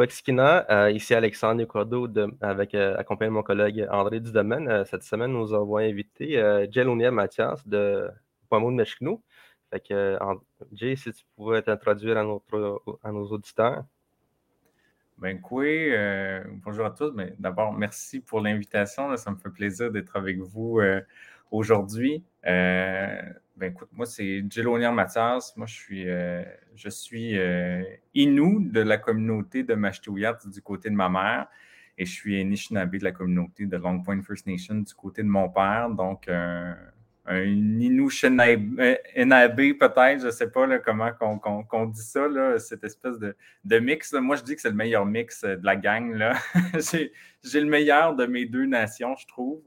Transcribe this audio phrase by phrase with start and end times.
[0.00, 2.08] Quexkina, euh, ici Alexandre Cordo
[2.40, 4.66] avec euh, accompagné de mon collègue André Dudomaine.
[4.66, 6.42] Euh, cette semaine, nous avons invité
[6.72, 8.08] Jelonia Mathias de
[8.48, 10.18] Poimo de que,
[10.72, 12.22] Jay, si tu pouvais t'introduire à,
[13.04, 13.84] à nos auditeurs.
[15.18, 15.92] Ben oui,
[16.64, 17.12] bonjour à tous.
[17.14, 19.14] Mais d'abord, merci pour l'invitation.
[19.18, 20.80] Ça me fait plaisir d'être avec vous
[21.50, 22.24] aujourd'hui.
[23.60, 25.54] Ben écoute, moi, c'est Jelonier Mathias.
[25.54, 26.42] Moi, je suis, euh,
[26.74, 27.82] je suis euh,
[28.14, 31.46] Inou de la communauté de Mashtouillat du côté de ma mère.
[31.98, 35.28] Et je suis Anishinaabe de la communauté de Long Point First Nation du côté de
[35.28, 35.90] mon père.
[35.90, 41.12] Donc, un Inou peut-être, je ne sais pas comment
[41.70, 43.36] on, dit ça, là, cette espèce de,
[43.66, 44.14] de mix.
[44.14, 46.18] Moi, je dis que c'est le meilleur mix de la gang.
[47.42, 49.60] J'ai le meilleur de mes deux nations, je trouve.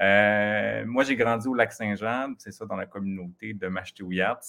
[0.00, 4.40] Euh, moi, j'ai grandi au Lac-Saint-Jean, c'est ça, dans la communauté de Machtéouyats.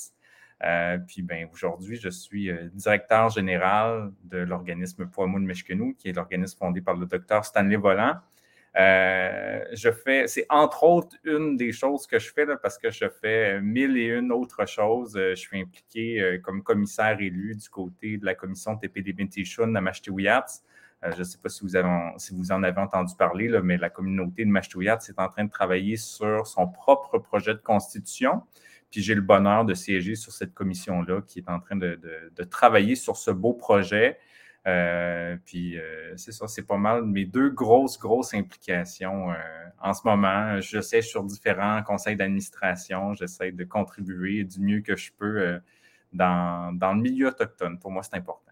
[0.63, 6.13] Euh, puis ben, aujourd'hui, je suis euh, directeur général de l'organisme Poimoun Meshkenou, qui est
[6.13, 8.15] l'organisme fondé par le docteur Stanley Volant.
[8.75, 13.61] je fais, c'est entre autres une des choses que je fais parce que je fais
[13.61, 15.13] mille et une autres choses.
[15.15, 20.45] je suis impliqué comme commissaire élu du côté de la commission TPD Bintishun à Machtéouyats.
[21.03, 21.69] Euh, je ne sais pas si vous,
[22.37, 25.97] vous, en avez entendu parler, mais la communauté de Mashtouillat est en train de travailler
[25.97, 28.43] sur son propre projet de constitution.
[28.91, 31.99] Puis j'ai le bonheur de siéger sur cette commission-là qui est en train de,
[32.49, 34.17] travailler sur ce beau projet.
[34.67, 39.27] Euh, puis euh, c'est ça, c'est pas mal mes deux grosses, grosses implications
[39.79, 40.59] en ce moment.
[40.59, 45.61] J'essaie sur différents conseils d'administration, j'essaie de contribuer du mieux que je peux
[46.11, 47.77] dans le milieu autochtone.
[47.79, 48.48] Pour moi, c'est important.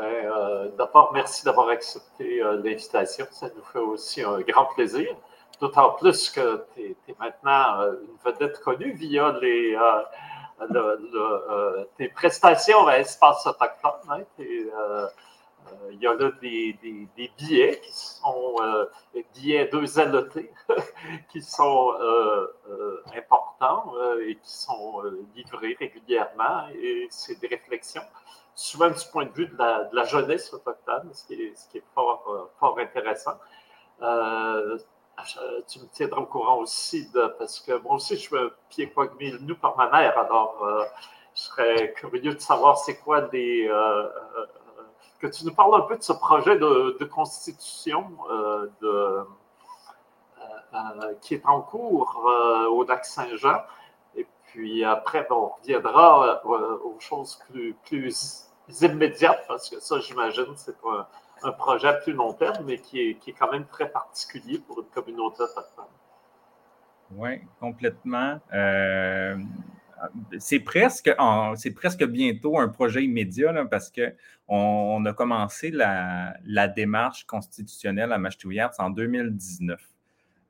[0.00, 3.26] Ben, euh, d'abord, merci d'avoir accepté euh, l'invitation.
[3.30, 5.14] Ça nous fait aussi un grand plaisir.
[5.60, 9.76] D'autant plus que tu es, maintenant euh, une vedette connue via les,
[11.98, 13.92] tes prestations à Espace Autochtone.
[14.08, 14.22] Hein.
[15.92, 16.76] Il y a là des,
[17.16, 18.56] billets qui sont
[19.14, 20.52] des billets 2 LET
[21.32, 21.92] qui sont
[23.16, 23.92] importants
[24.26, 25.02] et qui sont
[25.34, 26.68] livrés régulièrement.
[26.74, 28.02] Et c'est des réflexions
[28.60, 33.38] souvent du point de vue de la, jeunesse autochtone, ce qui est, fort, euh, intéressant.
[34.02, 34.78] Euh,
[35.68, 38.90] tu me tiendras au courant aussi, parce que moi aussi, je suis un pied
[39.40, 40.84] nous par ma mère, alors euh,
[41.34, 43.70] je serais curieux de savoir c'est quoi des.
[45.20, 48.10] Que tu nous parles un peu de ce projet de, constitution
[48.80, 49.24] de,
[51.20, 52.22] qui est en cours
[52.70, 53.62] au lac Saint-Jean.
[54.16, 57.38] Et puis après, on reviendra aux choses
[57.84, 58.46] plus,
[58.82, 60.76] immédiates, parce que ça, j'imagine, c'est
[61.42, 64.58] un, projet à plus long terme, mais qui est, qui est quand même très particulier
[64.58, 65.86] pour une communauté autochtone.
[67.12, 68.38] Oui, complètement.
[68.52, 69.36] Euh,
[70.38, 71.14] c'est presque,
[71.56, 74.12] c'est presque bientôt un projet immédiat parce qu'on
[74.48, 79.80] on a commencé la, démarche constitutionnelle à Mashtouillards en 2019.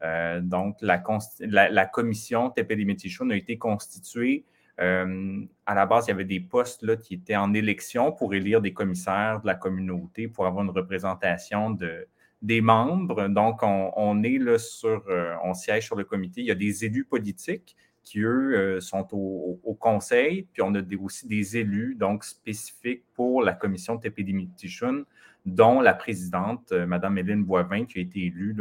[0.02, 1.02] Euh, donc, la,
[1.40, 4.44] la, la commission TPD-Métichon a été constituée
[4.80, 8.34] euh, à la base, il y avait des postes là, qui étaient en élection pour
[8.34, 12.08] élire des commissaires de la communauté pour avoir une représentation de,
[12.40, 13.28] des membres.
[13.28, 16.40] Donc, on, est là sur, euh, on siège sur le comité.
[16.40, 17.76] Il y a des élus politiques
[18.10, 23.42] qui, eux, euh, sont au, conseil, puis on a aussi des élus donc spécifiques pour
[23.42, 24.48] la commission de TPD
[25.46, 28.54] dont la présidente, Mme Hélène Boivin, qui a été élue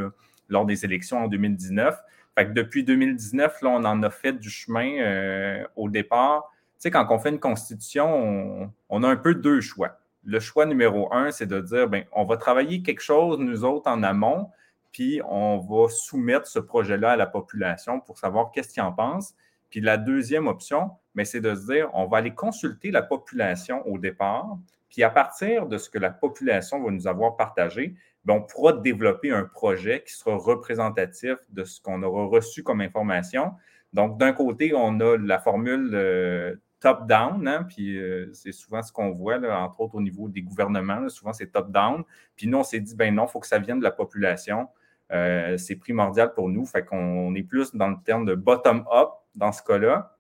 [0.48, 2.00] lors des élections en 2019
[2.46, 6.52] depuis 2019, là, on en a fait du chemin euh, au départ.
[6.52, 10.00] Tu sais, quand on fait une constitution, on, a un peu deux choix.
[10.24, 13.90] Le choix numéro un, c'est de dire, ben, on va travailler quelque chose, nous autres,
[13.90, 14.50] en amont,
[14.92, 19.36] puis on va soumettre ce projet-là à la population pour savoir qu'est-ce qu'ils en pensent.
[19.70, 23.86] Puis la deuxième option, ben, c'est de se dire, on va aller consulter la population
[23.88, 24.58] au départ,
[24.90, 27.96] puis à partir de ce que la population va nous avoir partagé,
[28.26, 32.82] ben, on pourra développer un projet qui sera représentatif de ce qu'on aura reçu comme
[32.82, 33.54] information.
[33.94, 38.92] Donc, d'un côté, on a la formule euh, top-down, hein, puis euh, c'est souvent ce
[38.92, 42.04] qu'on voit, entre autres au niveau des gouvernements, souvent c'est top-down.
[42.36, 44.68] Puis nous, on s'est dit, ben non, il faut que ça vienne de la population.
[45.12, 46.66] Euh, c'est primordial pour nous.
[46.66, 50.16] Fait qu'on est plus dans le terme de bottom-up dans ce cas-là.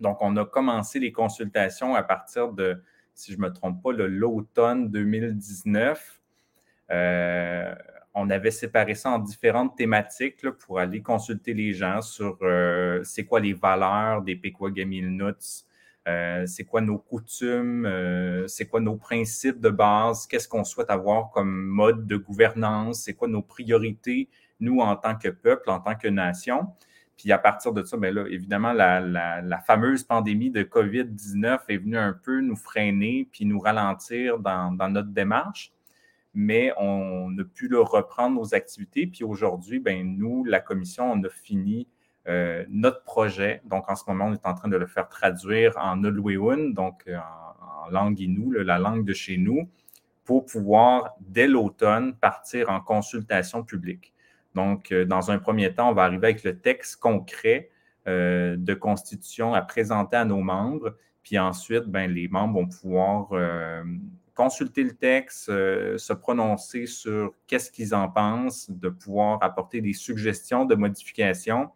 [0.00, 2.82] Donc, on a commencé les consultations à partir de,
[3.14, 6.20] si je ne me trompe pas, l'automne 2019.
[6.90, 7.74] Euh,
[8.14, 13.24] on avait séparé ça en différentes thématiques pour aller consulter les gens sur euh, c'est
[13.24, 15.64] quoi les valeurs des Pequagamilnuts,
[16.08, 17.88] euh, c'est quoi nos coutumes,
[18.48, 23.14] c'est quoi nos principes de base, qu'est-ce qu'on souhaite avoir comme mode de gouvernance, c'est
[23.14, 24.28] quoi nos priorités,
[24.60, 26.68] nous, en tant que peuple, en tant que nation.
[27.16, 31.98] Puis à partir de ça, bien là, évidemment, la, fameuse pandémie de COVID-19 est venue
[31.98, 35.72] un peu nous freiner puis nous ralentir dans, notre démarche.
[36.34, 39.06] Mais on a pu reprendre nos activités.
[39.06, 41.86] Puis aujourd'hui, ben nous, la commission, on a fini
[42.28, 43.62] euh, notre projet.
[43.64, 47.02] Donc en ce moment, on est en train de le faire traduire en Nulweun, donc
[47.08, 49.68] euh, en, langue Innu, la langue de chez nous,
[50.24, 54.12] pour pouvoir, dès l'automne, partir en consultation publique.
[54.54, 57.70] Donc, euh, dans un premier temps, on va arriver avec le texte concret
[58.04, 60.96] de constitution à présenter à nos membres.
[61.22, 63.30] Puis ensuite, ben, les membres vont pouvoir
[64.34, 70.64] consulter le texte, se prononcer sur qu'est-ce qu'ils en pensent, de pouvoir apporter des suggestions
[70.64, 71.70] de modifications.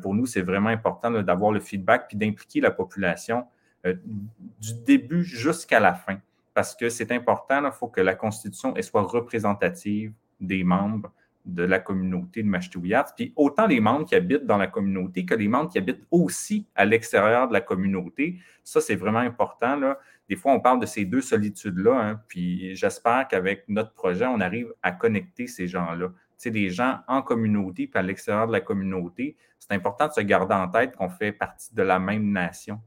[0.00, 3.46] Pour nous, c'est vraiment important d'avoir le feedback puis d'impliquer la population
[3.84, 6.18] du début jusqu'à la fin.
[6.54, 11.10] Parce que c'est important, il faut que la Constitution soit représentative des membres
[11.44, 13.06] de la communauté de Mashtouillat.
[13.16, 16.66] Puis autant les membres qui habitent dans la communauté que les membres qui habitent aussi
[16.74, 18.38] à l'extérieur de la communauté.
[18.62, 19.94] Ça, c'est vraiment important.
[20.28, 21.94] Des fois, on parle de ces deux solitudes-là.
[21.94, 26.12] Hein, puis j'espère qu'avec notre projet, on arrive à connecter ces gens-là.
[26.42, 29.36] Sais, des gens en communauté puis à l'extérieur de la communauté.
[29.60, 32.80] C'est important de se garder en tête qu'on fait partie de la même nation.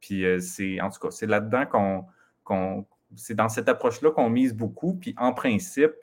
[0.00, 2.04] Puis euh, c'est, en tout cas, c'est là-dedans qu'on,
[2.44, 2.86] qu'on
[3.16, 4.94] c'est dans cette approche-là qu'on mise beaucoup.
[4.94, 5.94] Puis en principe,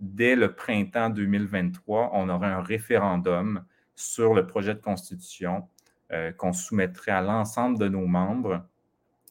[0.00, 3.64] dès le printemps 2023, on aurait un référendum
[3.94, 5.68] sur le projet de constitution
[6.10, 8.66] euh, qu'on soumettrait à l'ensemble de nos membres.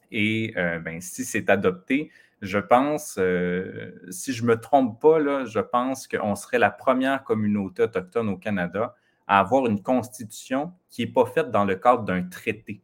[0.10, 2.12] Et euh, ben, si c'est adopté,
[2.42, 6.70] je pense, euh, si je ne me trompe pas, là, je pense qu'on serait la
[6.70, 8.96] première communauté autochtone au Canada
[9.28, 12.82] à avoir une constitution qui n'est pas faite dans le cadre d'un traité.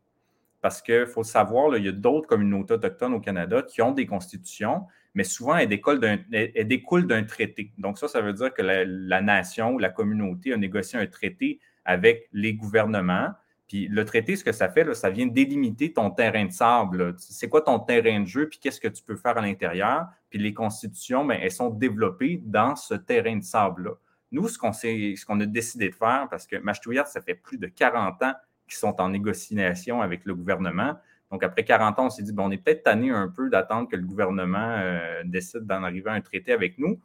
[0.62, 4.06] Parce qu'il faut savoir, il y a d'autres communautés autochtones au Canada qui ont des
[4.06, 7.72] constitutions, mais souvent, elle découle d'un traité.
[7.78, 11.60] Donc, ça, ça veut dire que la, nation ou la communauté a négocié un traité
[11.86, 13.30] avec les gouvernements.
[13.68, 17.15] Puis le traité, ce que ça fait, ça vient délimiter ton terrain de sable.
[17.18, 20.07] C'est quoi ton terrain de jeu, puis qu'est-ce que tu peux faire à l'intérieur?
[20.30, 23.92] Puis les constitutions, bien, elles sont développées dans ce terrain de sable-là.
[24.31, 27.68] Nous, ce qu'on qu'on a décidé de faire, parce que Mashtouillat, ça fait plus de
[27.68, 28.33] 40 ans
[28.68, 30.95] qu'ils sont en négociation avec le gouvernement,
[31.33, 33.89] donc, après 40 ans, on s'est dit, bon, on est peut-être tanné un peu d'attendre
[33.89, 37.00] que le gouvernement euh, décide d'en arriver à un traité avec nous.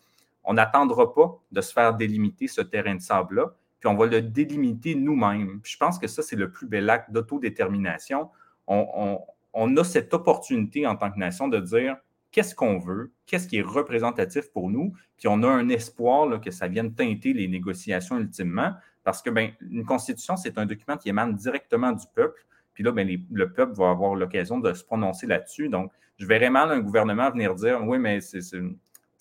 [0.45, 4.23] On n'attendra pas de se faire délimiter ce terrain de sable-là, puis on va le
[4.23, 5.61] délimiter nous-mêmes.
[5.63, 8.31] je pense que ça, c'est le plus bel acte d'autodétermination.
[8.67, 11.97] On, a cette opportunité en tant que nation de dire
[12.31, 16.51] qu'est-ce qu'on veut, qu'est-ce qui est représentatif pour nous, puis on a un espoir que
[16.51, 21.09] ça vienne teinter les négociations ultimement, parce que ben, une constitution, c'est un document qui
[21.09, 22.45] émane directement du peuple.
[22.75, 25.69] Puis là, ben, le peuple va avoir l'occasion de se prononcer là-dessus.
[25.69, 28.41] Donc, je verrais mal un gouvernement venir dire Oui, mais c'est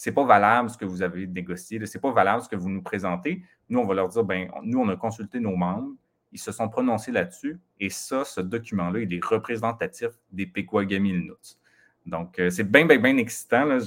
[0.05, 2.81] n'est pas valable ce que vous avez négocié, c'est pas valable ce que vous nous
[2.81, 3.43] présentez.
[3.69, 5.91] Nous, on va leur dire ben, nous, on a consulté nos membres,
[6.31, 11.57] ils se sont prononcés là-dessus, et ça, ce document-là, il est représentatif des Pequagamilnuts.
[12.05, 13.77] Donc, euh, c'est bien, bien, bien excitant,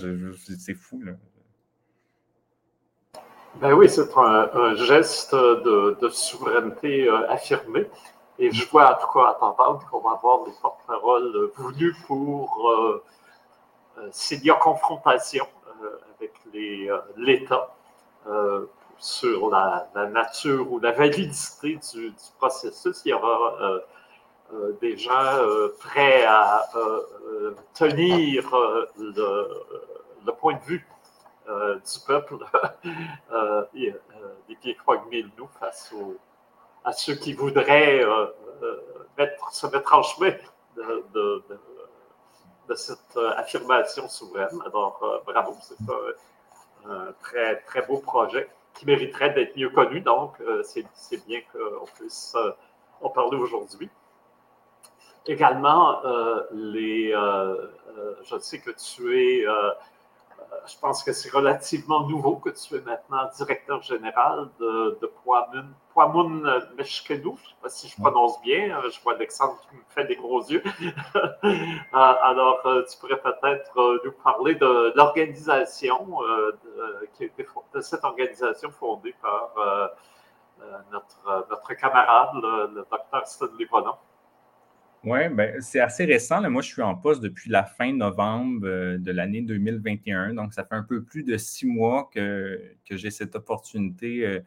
[0.59, 1.01] c'est fou.
[1.03, 1.13] Là.
[3.61, 7.87] Ben oui, c'est un, geste de, souveraineté euh, affirmé.
[8.41, 12.71] Et je vois en tout cas à t'entendre qu'on va avoir des porte-paroles voulus pour
[12.71, 13.05] euh,
[13.99, 15.60] euh, s'il y a confrontation euh,
[16.17, 16.33] avec
[17.17, 17.75] l'État
[18.99, 23.03] sur la, nature ou la validité du, processus.
[23.05, 23.81] Il y aura
[24.81, 25.39] des gens
[25.79, 26.69] prêts à
[27.75, 28.51] tenir
[28.99, 30.87] le, point de vue
[31.47, 32.37] du peuple
[33.75, 34.77] des pieds
[35.23, 35.95] de nous face
[36.85, 38.27] à ceux qui voudraient euh,
[38.63, 40.33] euh, se mettre en chemin
[40.77, 41.43] de,
[42.75, 44.59] cette euh, affirmation souveraine.
[44.67, 45.77] Alors, bravo, c'est
[46.89, 50.01] un, très, très beau projet qui mériterait d'être mieux connu.
[50.01, 52.37] Donc, c'est bien qu'on puisse
[53.03, 53.91] en parler aujourd'hui.
[55.27, 56.01] Également,
[56.53, 57.11] les,
[58.23, 59.47] je sais que tu es
[60.67, 65.07] je pense que c'est relativement nouveau que tu es maintenant directeur général de, de
[65.93, 67.37] Poimun, Meshkenou.
[67.37, 68.79] Je ne sais pas si je prononce bien.
[68.79, 70.63] Euh, je vois Alexandre qui me fait des gros yeux.
[71.93, 76.21] Euh, alors, euh, tu pourrais peut-être nous parler de l'organisation,
[77.75, 79.51] de, cette organisation fondée par
[80.93, 83.99] notre, notre camarade, le, docteur Stanley Bonan.
[85.03, 86.49] Oui, ben, c'est assez récent.
[86.51, 90.35] Moi, je suis en poste depuis la fin novembre euh, de l'année 2021.
[90.35, 94.41] Donc, ça fait un peu plus de six mois que, que j'ai cette opportunité euh,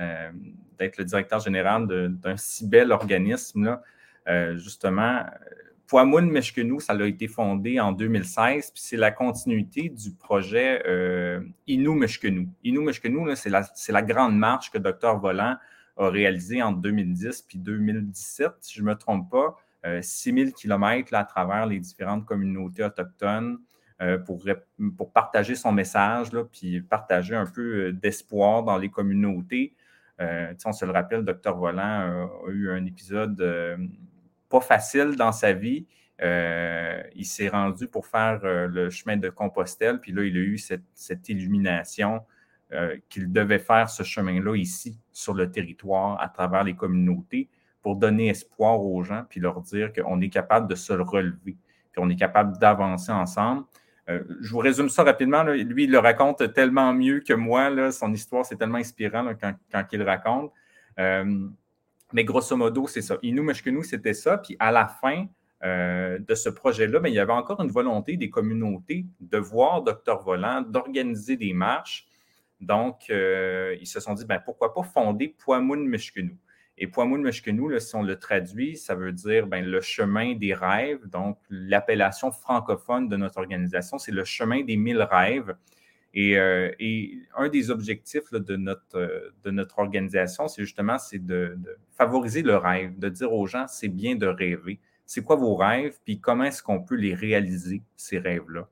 [0.00, 0.30] euh,
[0.76, 3.64] d'être le directeur général d'un si bel organisme.
[4.26, 4.56] Là.
[4.56, 5.24] justement,
[5.86, 10.82] Poimoun Meshkenou, ça a été fondé en 2016, puis c'est la continuité du projet
[11.66, 12.48] Inou Meshkenou.
[12.64, 15.18] Inou Meshkenou, c'est la, la, grande marche que Dr.
[15.20, 15.60] Volant a
[15.96, 19.56] a réalisé entre 2010 et 2017, si je ne me trompe pas,
[20.00, 23.58] 6000 km à travers les différentes communautés autochtones
[24.26, 24.44] pour,
[24.96, 29.74] pour partager son message, là, puis partager un peu d'espoir dans les communautés.
[30.18, 31.54] on se le rappelle, Dr.
[31.56, 33.42] Volant a eu un épisode
[34.48, 35.86] pas facile dans sa vie.
[36.22, 40.40] Euh, il s'est rendu pour faire euh, le chemin de Compostelle, puis là, il a
[40.40, 42.20] eu cette, illumination
[42.72, 47.48] euh, qu'il devait faire ce chemin-là ici, sur le territoire, à travers les communautés,
[47.82, 51.56] pour donner espoir aux gens, puis leur dire qu'on est capable de se relever,
[51.92, 53.64] puis on est capable d'avancer ensemble.
[54.08, 55.42] je vous résume ça rapidement.
[55.42, 57.92] Lui, il le raconte tellement mieux que moi.
[57.92, 60.52] Son histoire, c'est tellement inspirant quand, quand, il raconte.
[60.96, 63.16] mais grosso modo, c'est ça.
[63.22, 64.38] Inou nous, c'était ça.
[64.38, 65.26] Puis à la fin,
[65.64, 69.82] euh, de ce projet-là, mais il y avait encore une volonté des communautés de voir
[69.82, 72.08] Docteur Volant, d'organiser des marches.
[72.60, 76.36] Donc, euh, ils se sont dit, ben, pourquoi pas fonder Poimoun Meshkenou.
[76.78, 81.06] Et Poimoun Meshkenou, si on le traduit, ça veut dire ben, le chemin des rêves.
[81.06, 85.54] Donc, l'appellation francophone de notre organisation, c'est le chemin des mille rêves.
[86.14, 86.70] Et, euh,
[87.36, 91.58] un des objectifs de, notre, de notre organisation, c'est justement c'est de,
[91.96, 94.80] favoriser le rêve, de dire aux gens, c'est bien de rêver
[95.12, 98.66] c'est quoi vos rêves, puis comment est-ce qu'on peut les réaliser, ces rêves-là?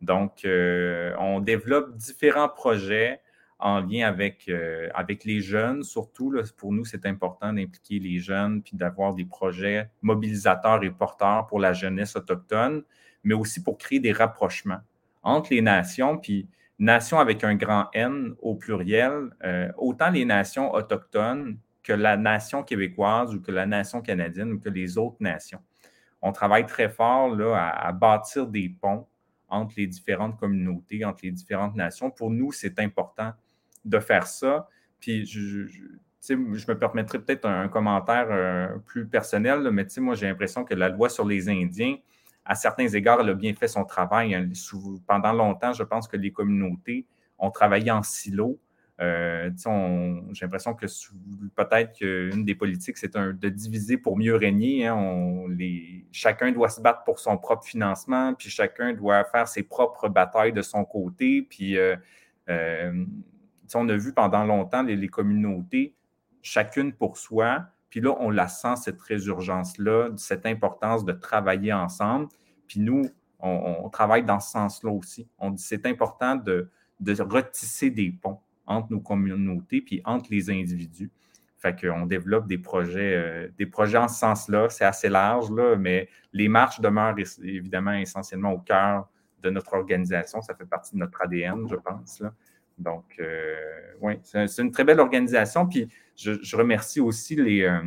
[0.00, 3.20] Donc, euh, on développe différents projets
[3.58, 6.34] en lien avec, euh, avec les jeunes, surtout.
[6.56, 11.58] pour nous, c'est important d'impliquer les jeunes, puis d'avoir des projets mobilisateurs et porteurs pour
[11.58, 12.82] la jeunesse autochtone,
[13.24, 14.80] mais aussi pour créer des rapprochements
[15.22, 16.48] entre les nations, puis
[16.78, 22.62] nations avec un grand N au pluriel, euh, autant les nations autochtones que la nation
[22.62, 25.60] québécoise ou que la nation canadienne ou que les autres nations.
[26.20, 29.06] On travaille très fort là, à, bâtir des ponts
[29.48, 32.10] entre les différentes communautés, entre les différentes nations.
[32.10, 33.32] Pour nous, c'est important
[33.86, 34.68] de faire ça.
[35.00, 40.64] Puis, je, je, me permettrai peut-être un, commentaire euh, plus personnel, mais moi, j'ai l'impression
[40.64, 41.96] que la loi sur les Indiens,
[42.44, 44.34] à certains égards, elle a bien fait son travail.
[44.34, 44.48] Hein.
[45.06, 47.06] Pendant longtemps, je pense que les communautés
[47.38, 48.58] ont travaillé en silo
[49.00, 49.50] euh,
[50.32, 50.86] j'ai l'impression que
[51.54, 54.86] peut-être qu'une des politiques, c'est de diviser pour mieux régner.
[54.86, 55.46] Hein.
[56.12, 60.52] chacun doit se battre pour son propre financement, puis chacun doit faire ses propres batailles
[60.52, 61.42] de son côté.
[61.42, 61.96] Puis, euh,
[63.74, 65.94] on a vu pendant longtemps les, communautés,
[66.42, 67.66] chacune pour soi.
[67.90, 72.28] Puis là, on la sent, cette résurgence-là, cette importance de travailler ensemble.
[72.66, 73.06] Puis nous,
[73.38, 75.28] on, travaille dans ce sens-là aussi.
[75.38, 76.70] On dit c'est important de,
[77.00, 81.10] de retisser des ponts entre nos communautés puis entre les individus.
[81.58, 84.68] Fait qu'on développe des projets, euh, des projets en ce sens-là.
[84.68, 89.08] C'est assez large, là, mais les marches demeurent évidemment essentiellement au cœur
[89.42, 90.42] de notre organisation.
[90.42, 92.22] Ça fait partie de notre ADN, je pense.
[92.78, 93.56] Donc, euh,
[94.00, 95.66] oui, c'est une très belle organisation.
[95.66, 97.80] Puis, je, remercie aussi les, euh,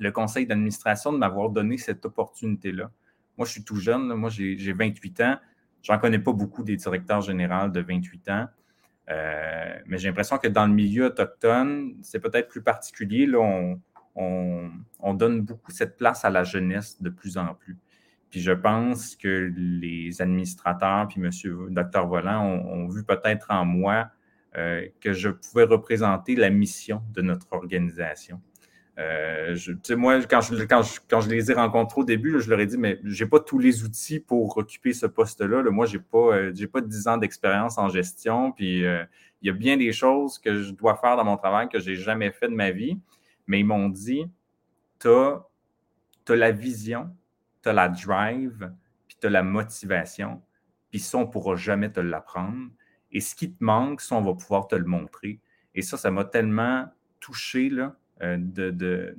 [0.00, 2.90] le conseil d'administration de m'avoir donné cette opportunité-là.
[3.38, 4.14] Moi, je suis tout jeune.
[4.14, 5.36] Moi, j'ai 28 ans.
[5.82, 8.46] Je n'en connais pas beaucoup des directeurs généraux de 28 ans.
[9.10, 13.26] Euh, mais j'ai l'impression que dans le milieu autochtone, c'est peut-être plus particulier.
[13.26, 13.40] Là,
[14.14, 17.76] on, donne beaucoup cette place à la jeunesse de plus en plus.
[18.32, 21.30] Puis je pense que les administrateurs, puis M.
[21.70, 22.06] Dr.
[22.06, 24.10] Volant ont, vu peut-être en moi
[24.56, 28.40] euh, que je pouvais représenter la mission de notre organisation.
[28.98, 29.56] Euh,
[29.90, 30.82] moi, quand je, quand,
[31.20, 33.58] je, les ai rencontrés au début, je leur ai dit, mais je n'ai pas tous
[33.58, 35.62] les outils pour occuper ce poste-là.
[35.70, 38.52] Moi, je n'ai pas, euh, pas 10 ans d'expérience en gestion.
[38.52, 39.04] Puis, euh,
[39.40, 41.90] il y a bien des choses que je dois faire dans mon travail que je
[41.90, 42.98] n'ai jamais fait de ma vie.
[43.46, 44.26] Mais ils m'ont dit,
[45.00, 45.42] tu as,
[46.28, 47.10] la vision,
[47.62, 48.72] tu as la drive,
[49.06, 50.42] puis tu as la motivation.
[50.90, 52.70] Puis ça, on ne pourra jamais te l'apprendre.
[53.10, 55.40] Et ce qui te manque, ça, on va pouvoir te le montrer.
[55.74, 56.86] Et ça, ça m'a tellement
[57.20, 57.70] touché,
[58.22, 59.16] euh, de,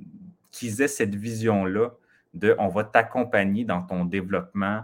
[0.50, 1.90] qu'ils aient cette vision-là
[2.34, 4.82] de on va t'accompagner dans ton développement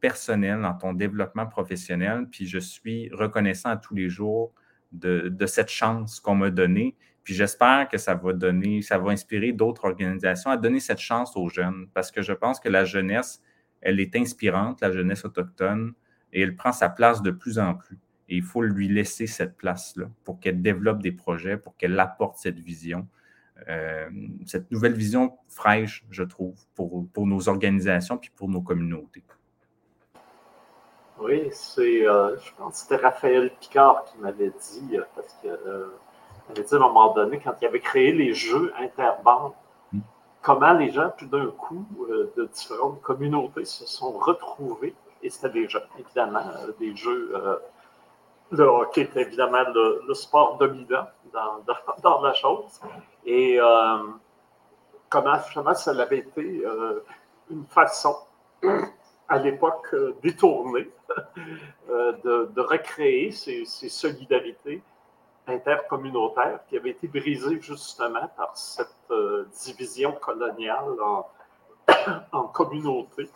[0.00, 2.26] personnel, dans ton développement professionnel.
[2.30, 4.52] Puis je suis reconnaissant à tous les jours
[4.92, 6.96] de, cette chance qu'on m'a donnée.
[7.24, 11.36] Puis j'espère que ça va donner, ça va inspirer d'autres organisations à donner cette chance
[11.36, 13.40] aux jeunes parce que je pense que la jeunesse,
[13.80, 15.92] elle est inspirante, la jeunesse autochtone,
[16.32, 17.98] et elle prend sa place de plus en plus.
[18.28, 22.38] Et il faut lui laisser cette place-là pour qu'elle développe des projets, pour qu'elle apporte
[22.38, 23.06] cette vision.
[23.68, 24.08] Euh,
[24.46, 29.22] cette nouvelle vision fraîche, je trouve, pour, pour, nos organisations puis pour nos communautés.
[31.20, 35.50] Oui, c'est, euh, je pense que c'était Raphaël Picard qui m'avait dit, euh, parce qu'il
[36.52, 39.52] avait dit à un moment donné, quand il avait créé les jeux interbandes,
[39.92, 40.00] hmm.
[40.42, 41.86] comment les gens, tout d'un coup,
[42.36, 46.44] de différentes communautés se sont retrouvés, et c'était des jeux, évidemment,
[46.78, 47.32] des jeux
[48.52, 51.64] le hockey est évidemment le, sport dominant dans,
[52.02, 52.80] dans, la chose.
[53.24, 53.58] Et
[55.08, 56.62] comment, comment ça avait été
[57.50, 58.14] une façon,
[59.28, 60.90] à l'époque détournée,
[61.88, 64.82] de, de, recréer ces, ces solidarités
[65.46, 71.26] intercommunautaire qui avait été brisée justement par cette euh, division coloniale en,
[72.32, 73.28] en communautés.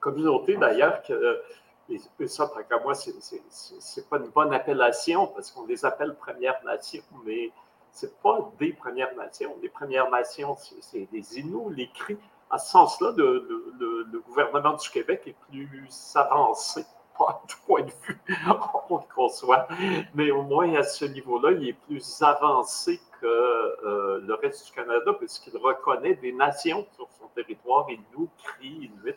[0.00, 1.42] Communauté d'ailleurs que,
[1.88, 7.02] et ça, tant moi, c'est pas une bonne appellation parce qu'on les appelle Premières Nations,
[7.24, 7.52] mais
[7.92, 9.56] c'est pas des Premières Nations.
[9.62, 12.18] Les Premières Nations, c'est des Inuits, les Cris.
[12.50, 13.46] À ce sens-là, le,
[13.78, 16.84] le, gouvernement du Québec est plus avancé
[17.18, 18.18] pas point de vue,
[18.88, 19.66] on le conçoit,
[20.14, 24.72] mais au moins à ce niveau-là, il est plus avancé que euh, le reste du
[24.72, 29.16] Canada, puisqu'il reconnaît des nations sur son territoire, Inuit, Cri, Inuit,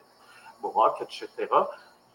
[0.62, 1.48] Mohawk, etc.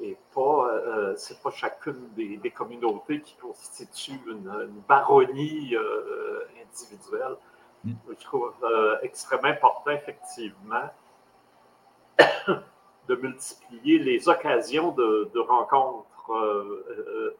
[0.00, 7.36] Et pas, euh, c'est pas chacune des, communautés qui constitue une, baronnie euh, individuelle.
[7.84, 7.92] Mm.
[8.08, 8.52] Je trouve
[9.02, 10.90] extrêmement important, effectivement,
[13.08, 16.30] de multiplier les occasions de, de rencontres.
[16.30, 17.36] Euh, euh,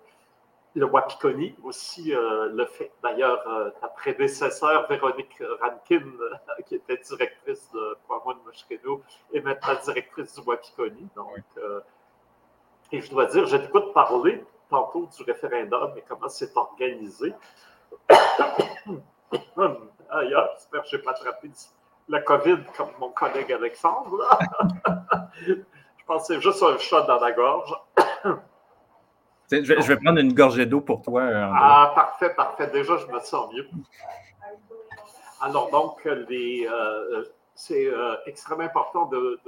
[0.77, 2.91] le Wapikoni aussi euh, le fait.
[3.01, 3.45] D'ailleurs,
[3.81, 6.03] ta prédécesseur, Véronique Rankin,
[6.67, 9.01] qui était directrice de Poimon Moshkeno,
[9.33, 11.07] est maintenant directrice du Wapikoni.
[11.15, 11.45] Donc,
[12.91, 17.33] et je dois dire, j'ai j'écoute parler tantôt du référendum et comment c'est organisé.
[20.11, 21.51] Ailleurs, j'espère que je n'ai pas attrapé
[22.09, 24.29] la COVID comme mon collègue Alexandre.
[25.43, 25.55] je
[26.07, 27.75] pense que c'est juste un chat dans la gorge.
[29.51, 31.23] je, vais, prendre une gorgée d'eau pour toi.
[31.25, 32.69] Ah, parfait, parfait.
[32.69, 33.69] Déjà, je me sens mieux.
[35.41, 37.25] Alors, donc, euh,
[37.55, 39.41] c'est euh, extrêmement important de,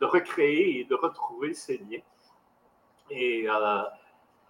[0.00, 2.00] recréer et de retrouver ces liens.
[3.10, 3.82] Et euh,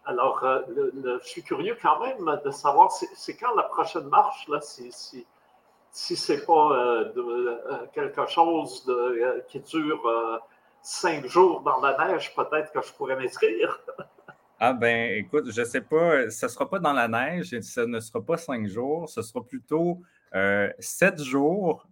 [0.04, 4.90] alors, je suis curieux quand même de savoir, c'est quand la prochaine marche, là, c'est
[5.92, 10.40] si c'est pas euh, euh, quelque chose euh, qui dure
[10.82, 13.80] cinq jours dans la neige, peut-être que je pourrais m'inscrire.
[14.60, 18.00] ah ben, écoute, je sais pas, ce ne sera pas dans la neige, ce ne
[18.00, 20.02] sera pas cinq jours, ce sera plutôt
[20.78, 21.88] sept jours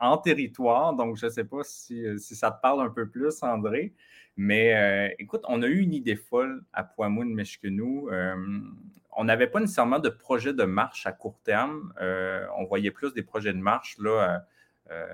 [0.00, 0.94] en territoire.
[0.94, 3.94] Donc, je ne sais pas si, ça te parle un peu plus, André.
[4.36, 8.08] Mais écoute, on a eu une idée folle à Poimoun, Meshkenou
[9.16, 11.92] on n'avait pas nécessairement de projet de marche à court terme.
[12.00, 14.44] Euh, on voyait plus des projets de marche là,
[14.90, 15.06] euh,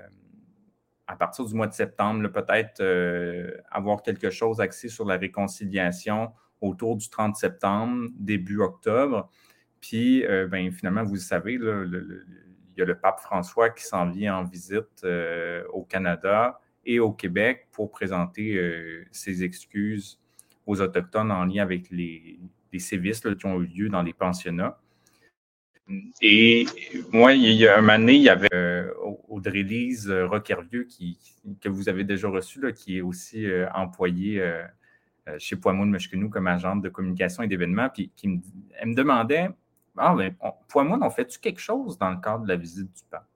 [1.07, 6.31] à partir du mois de septembre, peut-être euh, avoir quelque chose axé sur la réconciliation
[6.61, 9.29] autour du 30 septembre, début octobre.
[9.81, 12.23] Puis, ben, finalement, vous le savez, il
[12.77, 15.05] y a le pape François qui s'en vient en visite
[15.73, 20.21] au Canada et au Québec pour présenter ses excuses
[20.65, 22.39] aux Autochtones en lien avec les,
[22.77, 24.79] sévices qui ont eu lieu dans les pensionnats.
[26.21, 26.65] Et
[27.11, 28.93] moi, il y a un donné, il y avait euh,
[29.27, 31.19] Audrey-Lise Roquervieux qui,
[31.61, 34.63] que vous avez déjà reçu, là, qui est aussi euh, employée euh,
[35.37, 37.89] chez Poimoun Meshkenou comme agente de communication et d'événements.
[37.89, 38.39] Puis qui me,
[38.79, 39.49] elle me demandait
[39.97, 43.27] Ah, mais on fait-tu quelque chose dans le cadre de la visite du pape?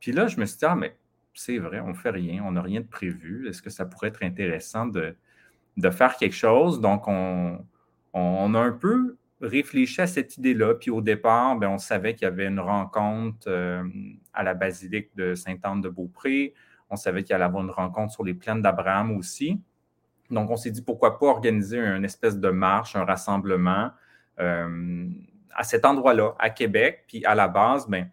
[0.00, 0.96] Puis là, je me suis dit Ah, mais
[1.34, 3.48] c'est vrai, on ne fait rien, on n'a rien de prévu.
[3.48, 5.16] Est-ce que ça pourrait être intéressant de,
[5.76, 6.80] de faire quelque chose?
[6.80, 7.64] Donc, on,
[8.12, 10.74] on a un peu réfléchi à cette idée-là.
[10.74, 13.84] Puis au départ, ben, on savait qu'il y avait une rencontre euh,
[14.32, 16.54] à la basilique de Sainte-Anne-de-Beaupré.
[16.90, 19.60] On savait qu'il y allait avoir une rencontre sur les plaines d'Abraham aussi.
[20.30, 23.90] Donc, on s'est dit pourquoi pas organiser une espèce de marche, un rassemblement
[24.40, 25.08] euh,
[25.54, 27.04] à cet endroit-là, à Québec.
[27.06, 28.10] Puis à la base, ben,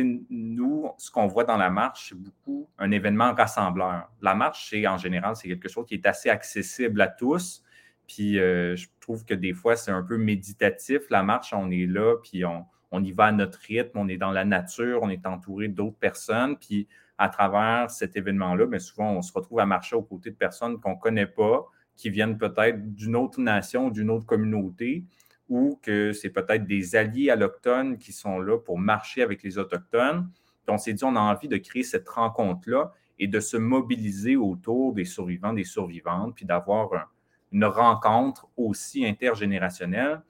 [0.00, 4.10] nous, ce qu'on voit dans la marche, c'est beaucoup un événement rassembleur.
[4.20, 7.62] La marche, c'est en général, c'est quelque chose qui est assez accessible à tous.
[8.06, 11.02] Puis euh, je trouve que des fois, c'est un peu méditatif.
[11.10, 14.32] La marche, on est là, puis on, y va à notre rythme, on est dans
[14.32, 16.56] la nature, on est entouré d'autres personnes.
[16.58, 16.88] Puis
[17.18, 20.80] à travers cet événement-là, bien souvent, on se retrouve à marcher aux côtés de personnes
[20.80, 25.04] qu'on ne connaît pas, qui viennent peut-être d'une autre nation, d'une autre communauté,
[25.48, 30.28] ou que c'est peut-être des alliés allochtones qui sont là pour marcher avec les Autochtones.
[30.64, 34.36] Puis on s'est dit, on a envie de créer cette rencontre-là et de se mobiliser
[34.36, 37.04] autour des survivants, des survivantes, puis d'avoir un,
[37.52, 40.22] une rencontre aussi intergénérationnelle.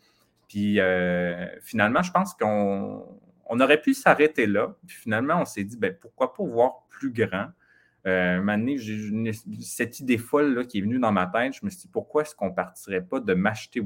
[0.49, 3.07] Puis euh, finalement, je pense qu'on
[3.47, 4.75] on aurait pu s'arrêter là.
[4.87, 7.49] Puis finalement, on s'est dit, ben, pourquoi pas voir plus grand?
[8.07, 8.43] Euh,
[9.61, 11.55] cette idée folle là, qui est venue dans ma tête.
[11.55, 13.83] Je me suis dit, pourquoi est-ce qu'on ne partirait pas de m'acheter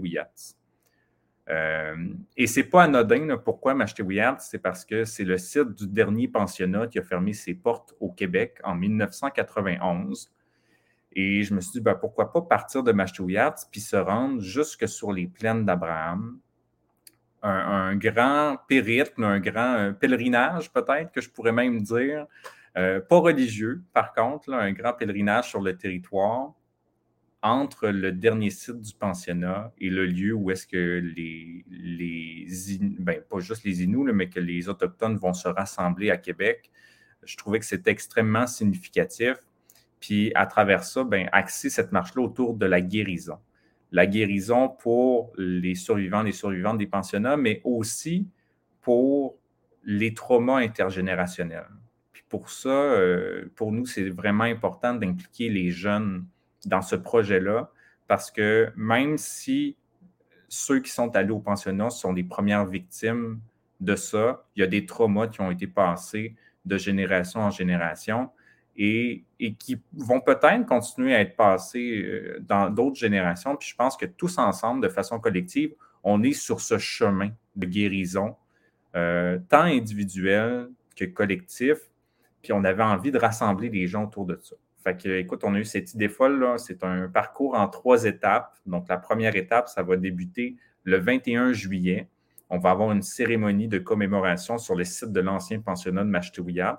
[1.49, 3.37] Euh, et c'est pas anodin.
[3.39, 4.03] pourquoi m'acheter?
[4.39, 8.11] C'est parce que c'est le site du dernier pensionnat qui a fermé ses portes au
[8.11, 10.33] Québec en 1991.
[11.19, 14.87] Et je me suis dit, ben, pourquoi pas partir de Mashtouillat puis se rendre jusque
[14.87, 16.39] sur les plaines d'Abraham,
[17.43, 22.27] un, grand périple, un grand pèlerinage peut-être, que je pourrais même dire.
[22.75, 26.53] pas religieux, par contre, un grand pèlerinage sur le territoire
[27.43, 32.47] entre le dernier site du pensionnat et le lieu où est-ce que les, les
[32.99, 36.71] ben, pas juste les Inuits, mais que les Autochtones vont se rassembler à Québec.
[37.23, 39.37] Je trouvais que c'était extrêmement significatif.
[40.07, 43.39] Puis à travers ça, ben, axer cette marche-là autour de la guérison.
[43.91, 48.29] La guérison pour les survivants, les survivantes des pensionnats, mais aussi
[48.83, 49.37] pour
[49.83, 51.67] les traumas intergénérationnels.
[52.13, 56.25] Puis pour ça, euh, pour nous, c'est vraiment important d'impliquer les jeunes
[56.67, 57.73] dans ce projet-là
[58.07, 59.77] parce que même si
[60.47, 63.41] ceux qui sont allés au pensionnat sont les premières victimes
[63.81, 68.31] de ça, il y a des traumas qui ont été passés de génération en génération
[68.79, 69.25] et,
[69.59, 73.57] qui vont peut-être continuer à être passés euh, dans d'autres générations.
[73.57, 77.67] Puis je pense que tous ensemble, de façon collective, on est sur ce chemin de
[77.67, 78.37] guérison,
[78.95, 81.79] euh, tant individuel que collectif.
[82.43, 84.57] Puis on avait envie de rassembler les gens autour de ça.
[84.85, 86.47] Fait que, écoute, on a eu cette idée folle.
[86.59, 88.57] C'est un parcours en trois étapes.
[88.67, 92.09] Donc, la première étape, ça va débuter le 21 juillet.
[92.51, 96.79] On va avoir une cérémonie de commémoration sur le site de l'ancien pensionnat de Mashtouillat.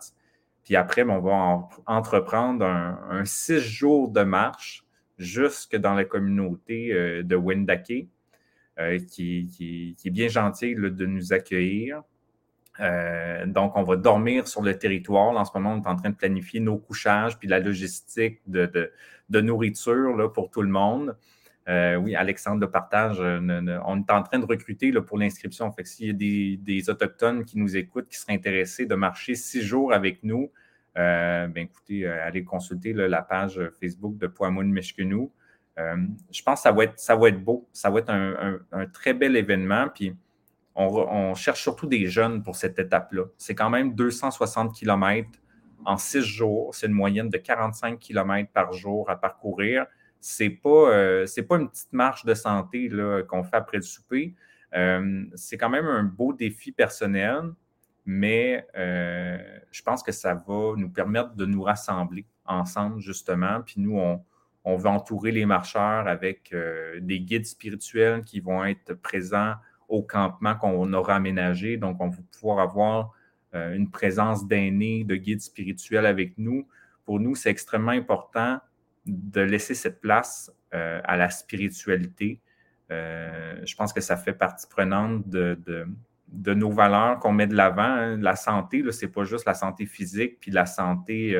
[0.68, 4.84] Puis après, ben, on va entreprendre un, six jours de marche
[5.18, 8.10] jusque dans la communauté euh, de Wendake,
[8.78, 12.02] euh, qui, est bien gentil de nous accueillir.
[12.82, 15.30] Euh, donc, on va dormir sur le territoire.
[15.38, 18.92] en ce moment, on est en train de planifier nos couchages puis la logistique de,
[19.30, 21.16] nourriture là, pour tout le monde.
[21.68, 23.40] Euh, oui, Alexandre de partage, euh,
[23.86, 25.72] on est en train de recruter pour l'inscription.
[25.72, 29.62] Fait s'il y a des, Autochtones qui nous écoutent, qui seraient intéressés de marcher six
[29.62, 30.52] jours avec nous,
[30.96, 35.32] ben écoutez, allez consulter la page Facebook de Poamoun Meshkenou.
[35.78, 37.68] je pense que ça va, être, beau.
[37.72, 39.90] Ça va être un, un très bel événement.
[39.94, 40.16] Puis,
[40.78, 43.24] on, cherche surtout des jeunes pour cette étape-là.
[43.38, 45.28] C'est quand même 260 km
[45.86, 46.74] en six jours.
[46.76, 49.88] C'est une moyenne de 45 km par jour à parcourir.
[50.20, 52.90] Ce n'est pas, euh, pas une petite marche de santé
[53.28, 54.36] qu'on fait après le souper.
[54.76, 57.54] Euh, c'est quand même un beau défi personnel,
[58.06, 59.38] mais euh,
[59.72, 63.62] je pense que ça va nous permettre de nous rassembler ensemble, justement.
[63.66, 64.22] Puis nous, on,
[64.64, 66.54] on veut entourer les marcheurs avec
[67.00, 69.54] des guides spirituels qui vont être présents
[69.88, 71.78] au campement qu'on aura aménagé.
[71.78, 73.14] Donc, on va pouvoir avoir
[73.54, 76.68] une présence d'aînés, de guides spirituels avec nous.
[77.06, 78.60] Pour nous, c'est extrêmement important
[79.08, 82.42] de laisser cette place euh, à la spiritualité.
[82.92, 85.86] Euh, je pense que ça fait partie prenante de,
[86.54, 87.84] nos valeurs qu'on met de l'avant.
[87.84, 88.18] Hein.
[88.18, 91.36] La santé, ce n'est pas juste la santé physique puis la santé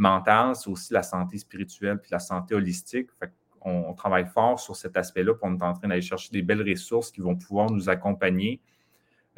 [0.00, 3.10] mentale, c'est aussi la santé spirituelle puis la santé holistique.
[3.60, 6.66] On, travaille fort sur cet aspect-là, pour on est en train d'aller chercher des belles
[6.66, 8.60] ressources qui vont pouvoir nous accompagner.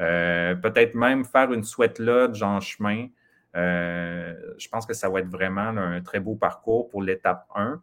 [0.00, 3.08] Euh, peut-être même faire une sweat lodge en chemin.
[3.56, 7.82] Euh, je pense que ça va être vraiment un très beau parcours pour l'étape 1.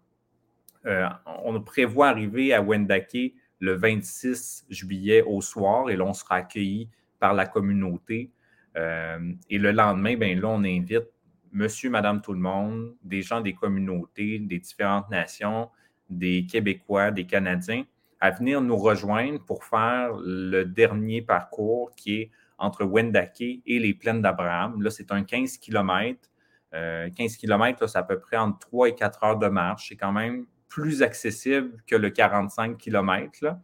[0.86, 1.08] Euh,
[1.44, 6.90] on prévoit arriver à Wendake le 26 juillet au soir et là, on sera accueilli
[7.20, 8.32] par la communauté.
[8.76, 11.10] et le lendemain, ben là, on invite
[11.52, 15.70] monsieur, madame, tout le monde, des gens des communautés, des différentes nations,
[16.10, 17.84] des Québécois, des Canadiens
[18.20, 23.94] à venir nous rejoindre pour faire le dernier parcours qui est entre Wendake et les
[23.94, 24.82] plaines d'Abraham.
[24.82, 26.30] Là, c'est un 15 km.
[26.72, 29.90] 15 km, c'est à peu près entre 3 et 4 heures de marche.
[29.90, 33.56] C'est quand même plus accessible que le 45 km.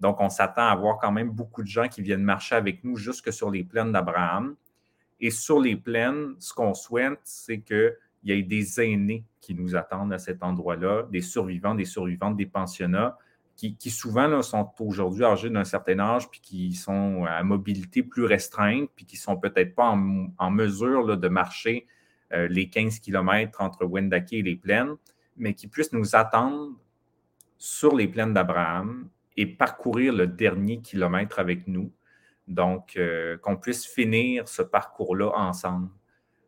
[0.00, 2.96] Donc, on s'attend à avoir quand même beaucoup de gens qui viennent marcher avec nous
[2.96, 4.54] jusque sur les plaines d'Abraham.
[5.20, 9.54] Et sur les plaines, ce qu'on souhaite, c'est que il y a des aînés qui
[9.54, 13.18] nous attendent à cet endroit-là, des survivants, des survivantes des pensionnats,
[13.56, 18.90] qui, souvent sont aujourd'hui âgés d'un certain âge, puis qui sont à mobilité plus restreinte,
[18.94, 19.96] puis qui ne sont peut-être pas
[20.38, 21.86] en, mesure de marcher
[22.32, 24.96] euh, les 15 km entre Wendake et les plaines,
[25.36, 26.72] mais qui puissent nous attendre
[27.56, 31.92] sur les plaines d'Abraham et parcourir le dernier kilomètre avec nous.
[32.46, 35.88] Donc, euh, qu'on puisse finir ce parcours-là ensemble.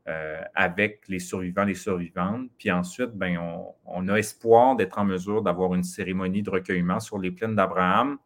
[0.09, 2.49] Euh, avec les survivants, les survivantes.
[2.59, 3.39] Puis ensuite, ben,
[3.85, 8.17] on, a espoir d'être en mesure d'avoir une cérémonie de recueillement sur les plaines d'Abraham,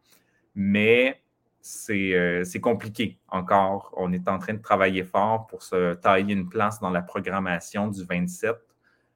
[0.53, 1.23] mais
[1.89, 3.95] euh, c'est compliqué encore.
[3.97, 7.87] On est en train de travailler fort pour se tailler une place dans la programmation
[7.87, 8.55] du 27,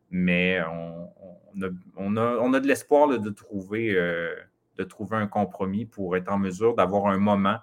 [0.09, 4.33] mais on, a, de l'espoir de, trouver, euh,
[4.77, 7.59] de trouver un compromis pour être en mesure d'avoir un moment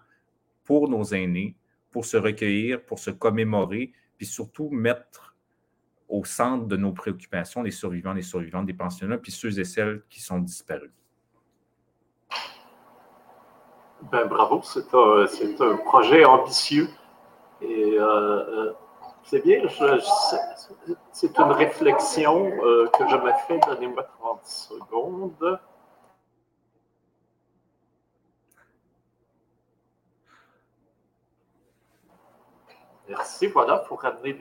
[0.62, 1.56] pour nos aînés,
[1.90, 5.34] pour se recueillir, pour se commémorer, puis surtout mettre
[6.08, 10.04] au centre de nos préoccupations les survivants, les survivantes des pensionnats, puis ceux et celles
[10.08, 10.92] qui sont disparus.
[14.12, 15.26] Ben, bravo, c'est un,
[15.66, 16.88] un, projet ambitieux.
[17.62, 17.98] Et
[19.24, 19.60] c'est bien,
[21.10, 22.48] c'est une réflexion
[22.92, 23.58] que je me fais.
[23.66, 25.58] Donnez-moi 30 secondes.
[33.08, 34.32] Merci, voilà, pour ramener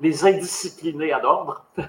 [0.00, 1.64] les, indisciplinés à l'ordre.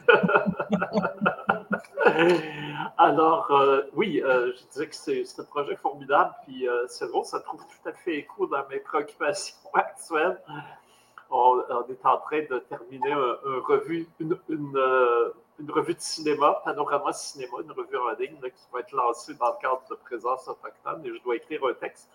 [2.98, 7.26] Alors, euh, oui, euh, je disais que c'est un projet formidable, puis euh, c'est drôle,
[7.26, 10.40] ça trouve tout à fait écho dans mes préoccupations actuelles.
[11.30, 13.12] On, est en train de terminer
[14.22, 14.38] une,
[15.68, 19.60] revue de cinéma, Panorama Cinéma, une revue en ligne qui va être lancée dans le
[19.60, 22.08] cadre de Présence autochtone, et je dois écrire un texte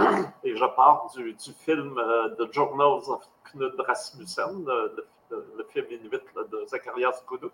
[0.44, 6.64] et je pars du, film euh, The Journals of Knud Rasmussen, le, film inuit de
[6.66, 7.52] Zacharias Kuduk.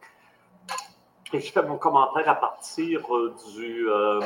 [1.32, 4.20] Et je fais mon commentaire à partir euh, euh,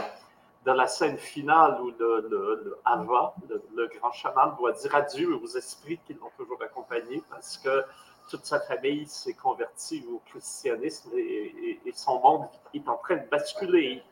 [0.66, 5.98] de la scène finale où le, Ava, le, grand chaman, doit dire adieu aux esprits
[6.06, 7.84] qui l'ont toujours accompagné parce que
[8.28, 13.28] toute sa famille s'est convertie au christianisme et, et, son monde est en train de
[13.28, 14.02] basculer.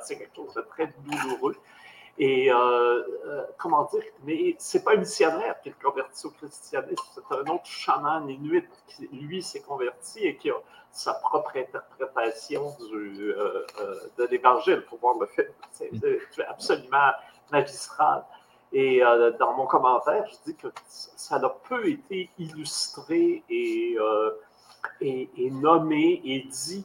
[0.00, 1.54] C'est quelque chose de très douloureux.
[2.20, 2.56] Et euh,
[3.26, 7.52] euh, comment dire, mais c'est pas un missionnaire qui est converti au christianisme, c'est un
[7.52, 10.56] autre chaman inuit qui, lui, s'est converti et qui a
[10.90, 13.64] sa propre interprétation du, euh,
[14.16, 15.54] de l'évangile pour voir le fait.
[15.70, 15.90] C'est
[16.48, 17.12] absolument
[17.52, 18.24] magistral.
[18.72, 19.00] Et
[19.38, 23.96] dans mon commentaire, je dis que ça n'a peu été illustré et,
[25.00, 26.84] et, et nommé et dit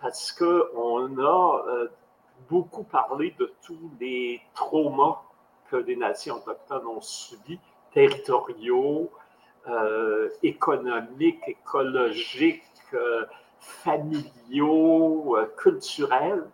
[0.00, 1.88] parce qu'on a
[2.48, 5.22] beaucoup parlé de tous les traumas
[5.70, 7.60] que les nations autochtones ont subis,
[7.92, 9.10] territoriaux,
[9.68, 12.62] euh, économiques, écologiques,
[12.94, 13.24] euh,
[13.58, 16.44] familiaux, euh, culturels,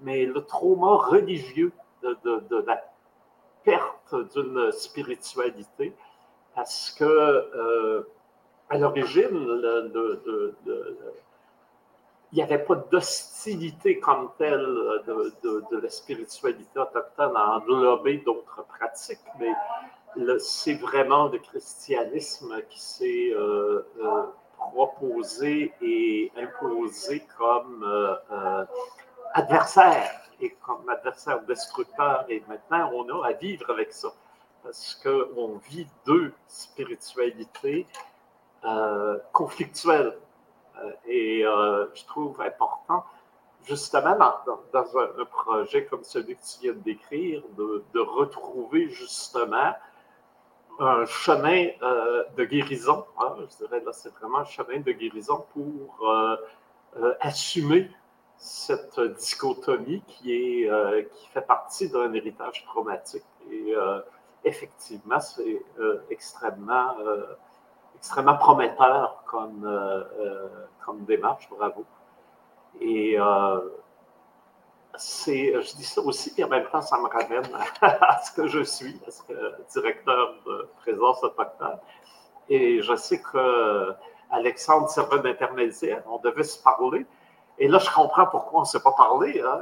[0.00, 2.82] mais le trauma religieux de, la
[3.62, 5.94] perte d'une spiritualité,
[6.54, 8.04] parce que
[8.68, 9.46] à l'origine,
[12.36, 14.60] il n'y avait pas d'hostilité comme telle
[15.06, 15.32] de,
[15.70, 19.54] de, la spiritualité autochtone à englober d'autres pratiques, mais
[20.38, 24.24] c'est vraiment le christianisme qui s'est euh, euh,
[24.58, 28.64] proposé et imposé comme euh,
[29.32, 32.26] adversaire et comme adversaire destructeur.
[32.28, 34.08] Et maintenant, on a à vivre avec ça
[34.62, 37.86] parce qu'on vit deux spiritualités
[39.32, 40.25] conflictuelles euh,
[41.06, 43.04] et euh, je trouve important,
[43.64, 44.16] justement,
[44.72, 49.74] dans, un, projet comme celui que tu viens de décrire, de, retrouver justement
[50.78, 53.06] un chemin euh, de guérison.
[53.18, 56.08] Hein, je dirais là, c'est vraiment un chemin de guérison pour
[57.20, 57.90] assumer
[58.38, 60.66] cette dichotomie qui,
[61.12, 63.24] qui fait partie d'un héritage traumatique.
[63.50, 63.74] Et
[64.44, 65.62] effectivement, c'est
[66.10, 66.96] extrêmement
[67.96, 70.48] extrêmement prometteur comme, euh, euh,
[70.84, 71.84] comme démarche, bravo.
[72.80, 73.60] Et euh,
[74.96, 77.48] c'est, je dis ça aussi, puis en même temps, ça me ramène
[77.80, 79.32] à ce que je suis, parce que
[79.72, 81.78] directeur de présence autochtone.
[82.48, 83.92] Et je sais que
[84.30, 87.06] Alexandre servait d'intermédiaire, on devait se parler.
[87.58, 89.40] Et là, je comprends pourquoi on ne s'est pas parlé.
[89.40, 89.60] Hein.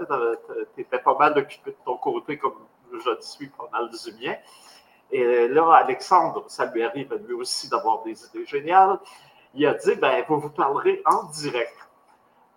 [0.74, 4.12] Tu étais pas mal occupé de ton côté, comme je le suis pas mal du
[4.20, 4.34] mien.
[5.14, 8.98] Et là, Alexandre, ça lui arrive à lui aussi d'avoir des idées géniales.
[9.54, 11.76] Il a dit, ben, vous vous parlerez en direct.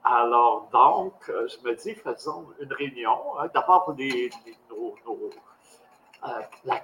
[0.03, 3.37] Alors, donc, euh, je me dis, faisons une réunion.
[3.37, 3.49] Hein.
[3.53, 4.31] D'abord, les,
[4.71, 6.29] euh,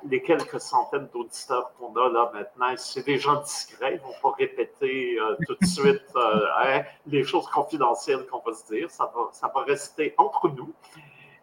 [0.04, 3.96] les, quelques centaines d'auditeurs qu'on a là maintenant, c'est des gens discrets.
[3.96, 8.54] Ils ne vont pas répéter euh, tout de suite hein, les choses confidentielles qu'on va
[8.54, 8.92] se dire.
[8.92, 10.72] Ça va rester entre nous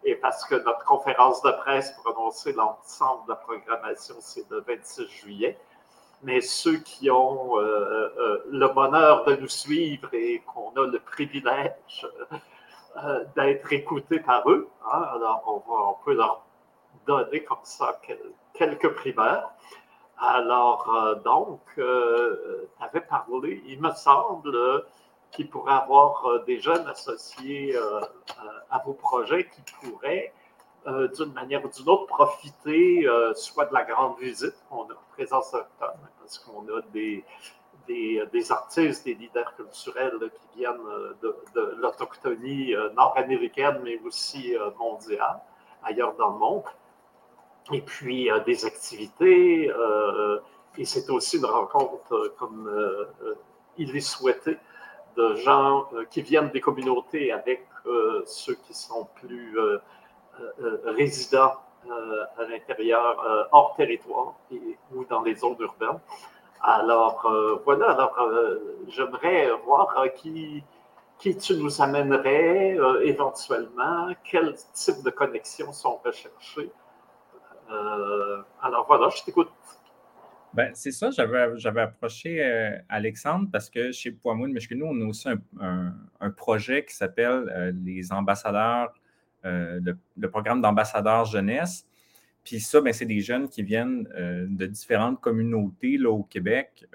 [0.03, 4.61] et parce que notre conférence de presse pour annoncer l'ensemble de la programmation, c'est le
[4.61, 5.57] 26 juillet.
[6.23, 10.99] Mais ceux qui ont euh, euh, le bonheur de nous suivre et qu'on a le
[10.99, 12.07] privilège
[13.03, 16.43] euh, d'être écoutés par eux, hein, alors on, va, on, peut leur
[17.07, 17.99] donner comme ça
[18.53, 19.51] quelques primeurs.
[20.19, 21.81] Alors, donc, tu
[22.79, 24.55] avais parlé, il me semble,
[25.31, 28.01] qui pourraient avoir euh, des jeunes associés euh,
[28.69, 30.33] à vos projets qui pourraient,
[30.87, 35.13] euh, d'une manière ou d'une autre, profiter soit de la grande visite qu'on a en
[35.13, 37.23] présence octobre, parce qu'on a des,
[37.87, 40.77] des, artistes, des leaders culturels qui viennent
[41.21, 45.39] de, de l'autochtonie nord-américaine, mais aussi mondiale,
[45.83, 46.63] ailleurs dans le monde.
[47.71, 49.71] Et puis des activités,
[50.77, 52.71] et c'est aussi une rencontre comme
[53.77, 54.57] il est souhaité
[55.15, 59.79] de gens euh, qui viennent des communautés avec euh, ceux qui sont plus euh,
[60.85, 61.53] résidents
[62.37, 64.35] à l'intérieur, hors territoire
[64.93, 65.99] ou dans les zones urbaines.
[66.61, 67.27] Alors,
[67.65, 68.15] voilà, alors
[68.87, 70.63] j'aimerais voir qui,
[71.17, 76.71] qui tu nous amènerais éventuellement, quel type de connexions sont recherchées.
[78.61, 79.49] alors voilà, je t'écoute.
[80.53, 85.29] Ben, c'est ça, j'avais approché euh, Alexandre parce que chez Poimoun, nous, on a aussi
[85.59, 88.93] un, projet qui s'appelle euh, les ambassadeurs,
[89.45, 89.79] euh,
[90.17, 91.87] le, programme d'ambassadeurs jeunesse.
[92.43, 94.03] Puis ça, ben, c'est des jeunes qui viennent
[94.49, 96.85] de différentes communautés là, au Québec.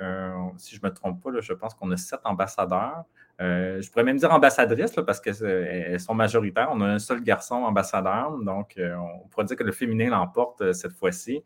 [0.59, 3.05] si je ne me trompe pas, je pense qu'on a sept ambassadeurs.
[3.38, 6.69] je pourrais même dire ambassadrices parce qu'elles sont majoritaires.
[6.73, 10.92] On a un seul garçon ambassadeur, donc on pourrait dire que le féminin l'emporte cette
[10.92, 11.45] fois-ci.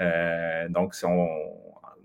[0.00, 0.94] Euh, donc,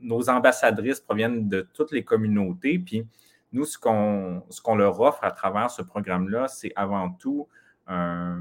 [0.02, 2.80] nos ambassadrices proviennent de toutes les communautés.
[2.80, 3.08] Puis,
[3.52, 7.48] nous, ce qu'on leur offre à travers ce programme-là, c'est avant tout
[7.90, 8.36] euh,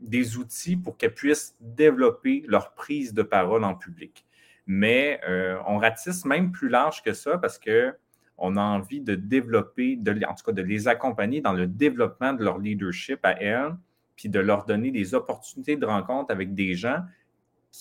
[0.00, 4.26] des outils pour qu'elles puissent développer leur prise de parole en public.
[4.66, 9.98] Mais euh, on ratisse même plus large que ça parce qu'on a envie de développer,
[10.28, 13.74] en tout cas de les accompagner dans le développement de leur leadership à elles,
[14.16, 17.02] puis de leur donner des opportunités de rencontre avec des gens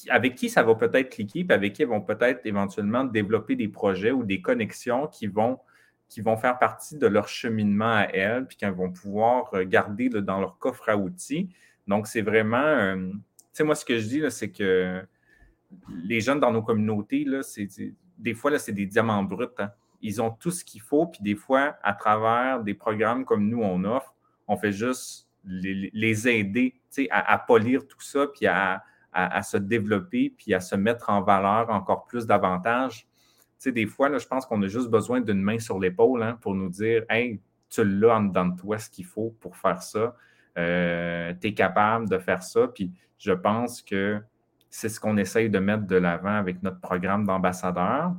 [0.09, 3.67] avec qui ça va peut-être cliquer, puis avec qui ils vont peut-être éventuellement développer des
[3.67, 5.59] projets ou des connexions qui vont,
[6.09, 10.09] qui vont faire partie de leur cheminement à elles, puis qu'elles vont pouvoir euh, garder
[10.09, 11.49] dans leur coffre à outils.
[11.87, 13.19] Donc, c'est vraiment, euh, tu
[13.53, 15.01] sais, moi, ce que je dis, c'est que
[16.03, 17.41] les jeunes dans nos communautés, là,
[18.17, 19.47] des fois, c'est des diamants bruts.
[19.57, 19.71] Hein.
[20.01, 23.61] Ils ont tout ce qu'il faut, puis des fois, à travers des programmes comme nous,
[23.61, 24.13] on offre,
[24.47, 26.75] on fait juste les, aider
[27.09, 31.21] à, à polir tout ça, puis à, à, se développer puis à se mettre en
[31.21, 32.99] valeur encore plus davantage.
[32.99, 33.07] Tu
[33.57, 36.37] sais, des fois, là, je pense qu'on a juste besoin d'une main sur l'épaule hein,
[36.39, 39.81] pour nous dire Hey, tu l'as en dedans de toi ce qu'il faut pour faire
[39.81, 40.15] ça.
[40.57, 42.67] Euh, tu es capable de faire ça.
[42.67, 44.21] Puis je pense que
[44.69, 48.13] c'est ce qu'on essaye de mettre de l'avant avec notre programme d'ambassadeur.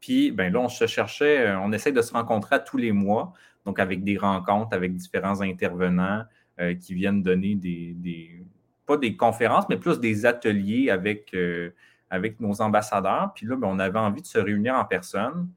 [0.00, 2.92] Puis ben là, on se cherchait, euh, on essaye de se rencontrer à tous les
[2.92, 3.32] mois,
[3.66, 6.24] donc avec des rencontres avec différents intervenants
[6.60, 8.44] euh, qui viennent donner des,
[8.86, 11.70] pas des conférences, mais plus des ateliers avec, euh,
[12.10, 13.32] avec nos ambassadeurs.
[13.34, 15.48] Puis là, ben, on avait envie de se réunir en personne.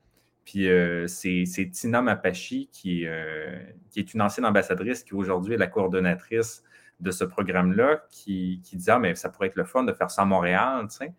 [0.45, 3.57] Puis euh, c'est Tina Mapachi, qui, euh,
[3.89, 6.63] qui, est une ancienne ambassadrice, qui aujourd'hui est la coordonnatrice
[6.99, 10.11] de ce programme-là, qui, qui disait ah, mais ça pourrait être le fun de faire
[10.11, 11.13] ça à Montréal, tu sais.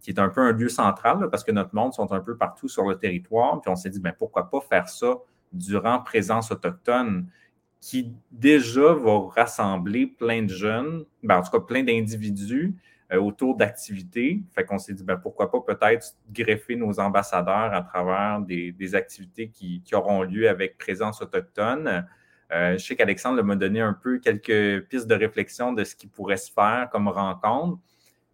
[0.00, 2.68] qui est un peu un lieu central, parce que notre monde sont un peu partout
[2.68, 3.60] sur le territoire.
[3.60, 5.14] Puis on s'est dit, ben, pourquoi pas faire ça
[5.52, 7.28] durant présence autochtone?
[7.80, 12.76] Qui déjà va rassembler plein de jeunes, ben, en tout cas plein d'individus
[13.12, 14.42] euh, autour d'activités.
[14.54, 19.48] Fait qu'on s'est dit, ben, pourquoi pas peut-être greffer nos ambassadeurs à travers des, activités
[19.48, 22.06] qui, auront lieu avec présence autochtone.
[22.52, 26.06] Euh, je sais qu'Alexandre m'a donné un peu quelques pistes de réflexion de ce qui
[26.06, 27.78] pourrait se faire comme rencontre.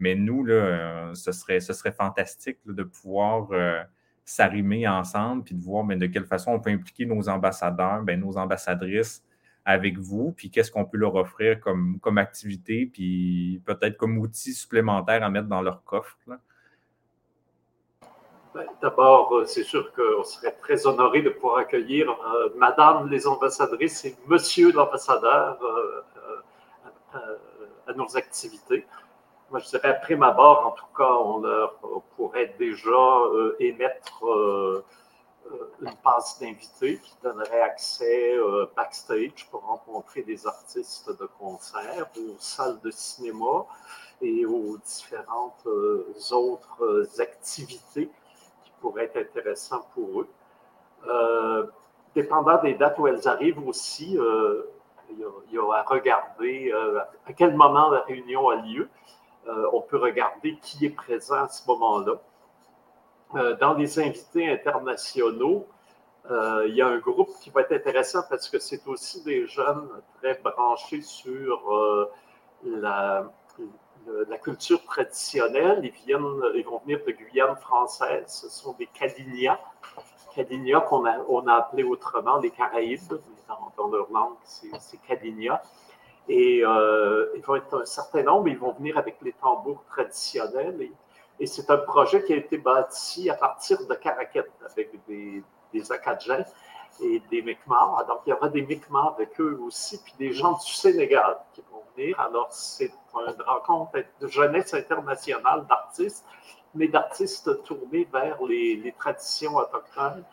[0.01, 3.49] Mais nous, là, euh, ce, serait, ce serait fantastique de pouvoir
[4.25, 8.19] s'arrimer ensemble puis de voir ben, de quelle façon on peut impliquer nos ambassadeurs, ben,
[8.19, 9.23] nos ambassadrices
[9.67, 14.55] avec vous, puis qu'est-ce qu'on peut leur offrir comme, comme activité, puis peut-être comme outil
[14.55, 16.17] supplémentaire à mettre dans leur coffre.
[18.55, 23.27] Ben, d'abord, euh, c'est sûr qu'on serait très honoré de pouvoir accueillir euh, Madame les
[23.27, 27.17] ambassadrices et Monsieur l'ambassadeur euh,
[27.89, 28.87] à nos activités.
[29.51, 31.75] Moi, je dirais, après ma barre, en tout cas, on leur
[32.17, 33.21] pourrait déjà
[33.59, 34.25] émettre
[35.81, 42.37] une passe d'invités qui donnerait accès euh, backstage pour rencontrer des artistes de concert, aux
[42.39, 43.67] salles de cinéma
[44.23, 48.11] et aux différentes euh, autres activités
[48.65, 51.73] qui pourraient être intéressantes pour eux.
[52.15, 54.19] dépendant des dates où elles arrivent aussi,
[55.11, 55.19] il
[55.53, 56.73] y, a, à regarder
[57.27, 58.89] à quel moment la réunion a lieu.
[59.73, 62.15] on peut regarder qui est présent à ce moment-là.
[63.35, 65.67] Euh, dans les invités internationaux,
[66.31, 69.47] euh, il y a un groupe qui va être intéressant parce que c'est aussi des
[69.47, 72.11] jeunes très branchés sur euh,
[72.65, 73.29] la,
[74.43, 75.81] culture traditionnelle.
[75.83, 78.24] Ils, viennent, ils vont venir de Guyane française.
[78.29, 79.59] Ce sont des Cadignas.
[80.35, 83.20] Cadignas qu'on a, appelé autrement les Caraïbes.
[83.77, 85.61] Dans, leur langue, c'est Cadignas.
[86.29, 88.47] Et ils vont être un certain nombre.
[88.49, 90.91] Ils vont venir avec les tambours traditionnels.
[91.39, 95.93] Et c'est un projet qui a été bâti à partir de Caraquette avec des, des
[95.93, 96.45] Acadiens
[97.01, 98.07] et des Mi'kmaq.
[98.09, 101.62] Donc, il y aura des Mi'kmaq avec eux aussi, puis des gens du Sénégal qui
[101.70, 102.18] vont venir.
[102.18, 106.24] Alors, c'est une rencontre de jeunesse internationale d'artistes,
[106.74, 110.24] mais d'artistes tournés vers les, traditions autochtones.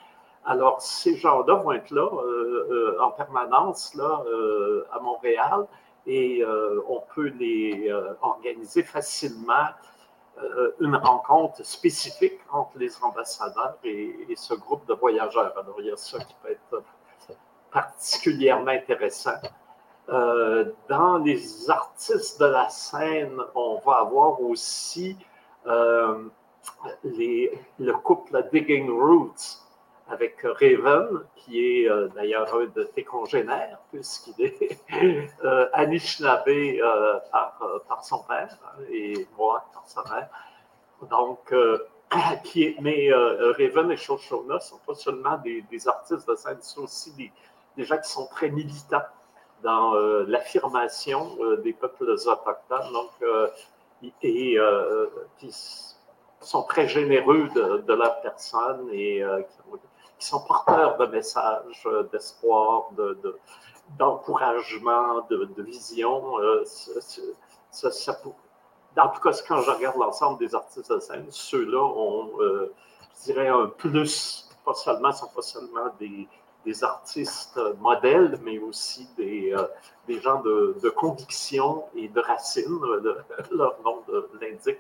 [0.46, 5.68] Alors, ces gens-là vont être là euh, euh, en permanence là, euh, à Montréal.
[6.06, 6.44] et
[6.90, 7.90] on peut les
[8.22, 9.70] organiser facilement
[10.80, 15.58] une rencontre spécifique entre les ambassadeurs et, ce groupe de voyageurs.
[15.58, 16.84] Alors, il y a ça qui peut être
[17.72, 19.40] particulièrement intéressant.
[20.10, 25.18] Euh, dans les artistes de la scène, on va avoir aussi
[25.66, 26.26] euh,
[27.04, 29.63] le couple Digging Roots
[30.14, 34.80] avec Raven, qui est euh, d'ailleurs un de tes congénères, puisqu'il est
[35.74, 36.46] Anishinaabe
[37.32, 38.58] par, par, son père
[38.90, 40.30] et moi par sa mère.
[41.10, 41.54] Donc,
[42.44, 47.12] qui mais Raven et Shoshona ne sont pas seulement des, artistes de scène, sont aussi
[47.14, 49.02] des, gens qui sont très militants
[49.64, 53.48] dans euh, l'affirmation euh, des peuples autochtones, donc, euh,
[54.22, 54.58] qui
[56.42, 59.24] sont très généreux de, leur personne et
[60.24, 62.90] sont porteurs de messages d'espoir,
[63.98, 66.36] d'encouragement, de, de, vision.
[66.66, 68.22] Ça, ça,
[68.98, 73.48] en tout cas, quand je regarde l'ensemble des artistes de scène, ceux-là ont, je dirais,
[73.48, 76.28] un plus, pas seulement, sont pas seulement des,
[76.66, 79.64] des artistes modèles, mais aussi des, euh,
[80.08, 82.80] des gens de, de, conviction et de racines,
[83.52, 84.04] leur nom
[84.40, 84.80] l'indique.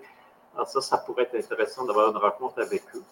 [0.55, 3.03] Alors ça, ça pourrait être intéressant d'avoir une rencontre avec eux.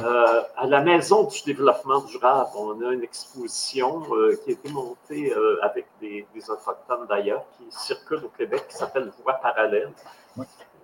[0.00, 4.68] Euh, à la Maison du développement durable, on a une exposition euh, qui a été
[4.70, 5.32] montée
[5.62, 9.90] avec des, des Autochtones d'ailleurs, qui circule au Québec, qui s'appelle Voix parallèle.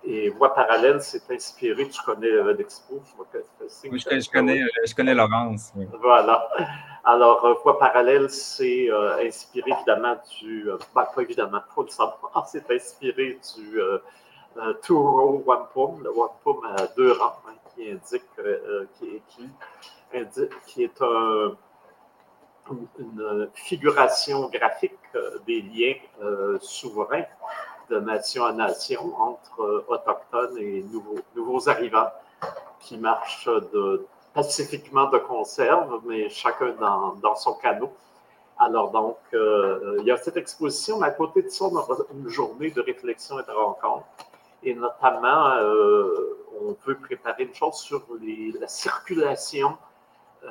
[0.03, 3.01] Et Voix parallèle, c'est inspiré, tu connais l'expo.
[3.91, 5.71] Oui, je, connais, je connais Laurence.
[5.99, 6.47] Voilà.
[7.05, 10.67] Alors, euh, Voix parallèle, c'est euh, inspiré évidemment du.
[10.67, 13.79] Euh, ben, pas évidemment, faut le savoir, c'est inspiré du
[14.81, 18.23] Turo Wampum, le Wampum à deux rangs, hein, qui indique,
[18.97, 19.49] qui, qui,
[20.13, 21.55] indique, qui est un
[22.97, 24.97] une figuration graphique
[25.45, 27.25] des liens souverains
[27.89, 32.09] de nation à nation entre euh, autochtones et nouveaux, nouveaux arrivants
[32.79, 33.49] qui marchent
[34.33, 37.91] pacifiquement de conserve, mais chacun dans, dans son canot.
[38.57, 41.85] Alors donc, euh, il y a cette exposition, mais à côté de ça, on a
[42.13, 44.05] une journée de réflexion et de rencontre.
[44.63, 48.05] Et notamment, euh, on peut préparer une chose sur
[48.59, 49.77] la circulation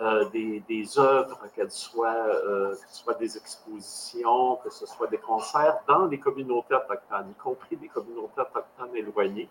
[0.00, 6.07] euh, des, œuvres, qu'elles soient, euh, soient des expositions, que ce soit des concerts, dans
[6.07, 9.48] les communautés autochtones, y compris des communautés autochtones éloignées.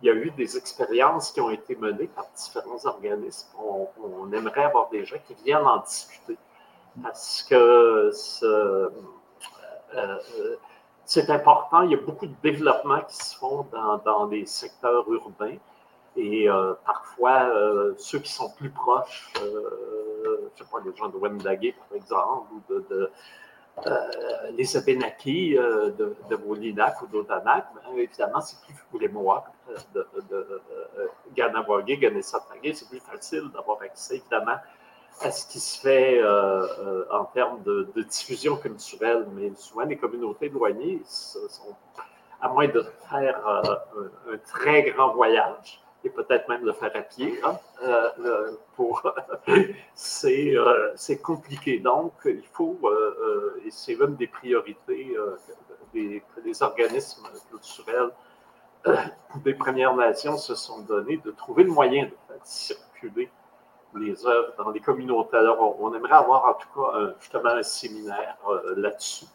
[0.00, 3.48] Il y a eu des expériences qui ont été menées par différents organismes.
[3.58, 6.38] On, aimerait avoir des gens qui viennent en discuter
[7.02, 8.12] parce que
[8.44, 8.90] euh,
[11.04, 11.82] c'est important.
[11.82, 15.56] Il y a beaucoup de développements qui se font dans les secteurs urbains.
[16.16, 19.70] Et euh, parfois, euh, ceux qui sont plus proches, euh,
[20.24, 23.10] je ne sais pas, les gens de Wendagé, par exemple, ou de,
[24.56, 29.44] les Abénakis de, de ou d'Odanak, ben, évidemment, c'est plus, ou les Mohawks
[29.94, 30.60] de, de
[31.34, 31.98] Ganawagé,
[32.74, 34.56] c'est plus facile d'avoir accès, évidemment,
[35.22, 36.20] à ce qui se fait
[37.10, 39.26] en termes de, diffusion culturelle.
[39.32, 41.76] Mais souvent, les communautés éloignées sont,
[42.42, 47.38] à moins de faire un très grand voyage, et peut-être même le faire à pied.
[47.44, 49.02] Hein, euh, pour
[49.94, 51.78] c'est, euh, c'est compliqué.
[51.78, 55.14] Donc, il faut, euh, et c'est l'une des priorités
[55.92, 58.10] des, les organismes culturels
[59.44, 63.30] des Premières Nations se sont donnés, de trouver le moyen de faire circuler
[63.94, 65.36] les œuvres dans les communautés.
[65.36, 68.38] Alors, on, aimerait avoir en tout cas justement un séminaire
[68.76, 69.26] là-dessus.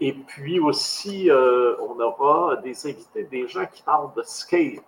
[0.00, 4.82] Et puis aussi, on aura des invités, des gens qui parlent de skate,